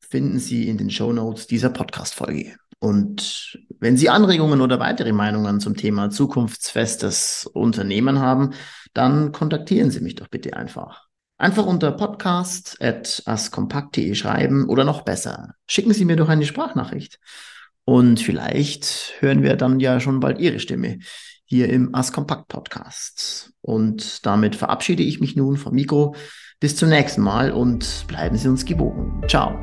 finden 0.00 0.38
Sie 0.38 0.68
in 0.68 0.78
den 0.78 0.90
Show 0.90 1.12
Notes 1.12 1.46
dieser 1.46 1.70
Podcast-Folge. 1.70 2.56
Und 2.80 3.58
wenn 3.78 3.96
Sie 3.96 4.08
Anregungen 4.08 4.60
oder 4.62 4.80
weitere 4.80 5.12
Meinungen 5.12 5.60
zum 5.60 5.76
Thema 5.76 6.10
zukunftsfestes 6.10 7.48
Unternehmen 7.52 8.18
haben, 8.18 8.50
dann 8.94 9.30
kontaktieren 9.32 9.90
Sie 9.90 10.00
mich 10.00 10.16
doch 10.16 10.28
bitte 10.28 10.56
einfach. 10.56 11.06
Einfach 11.36 11.66
unter 11.66 11.92
podcast.askompakt.de 11.92 14.14
schreiben 14.14 14.66
oder 14.68 14.84
noch 14.84 15.02
besser, 15.02 15.54
schicken 15.66 15.92
Sie 15.94 16.04
mir 16.04 16.16
doch 16.16 16.28
eine 16.28 16.46
Sprachnachricht. 16.46 17.20
Und 17.84 18.20
vielleicht 18.20 19.14
hören 19.20 19.42
wir 19.42 19.56
dann 19.56 19.80
ja 19.80 20.00
schon 20.00 20.20
bald 20.20 20.38
Ihre 20.38 20.58
Stimme 20.58 20.98
hier 21.44 21.68
im 21.68 21.94
Askompakt 21.94 22.48
Podcast. 22.48 23.49
Und 23.62 24.24
damit 24.26 24.56
verabschiede 24.56 25.02
ich 25.02 25.20
mich 25.20 25.36
nun 25.36 25.56
vom 25.56 25.74
Mikro. 25.74 26.14
Bis 26.60 26.76
zum 26.76 26.88
nächsten 26.88 27.22
Mal 27.22 27.52
und 27.52 28.04
bleiben 28.06 28.36
Sie 28.36 28.48
uns 28.48 28.64
gewogen. 28.64 29.22
Ciao. 29.28 29.58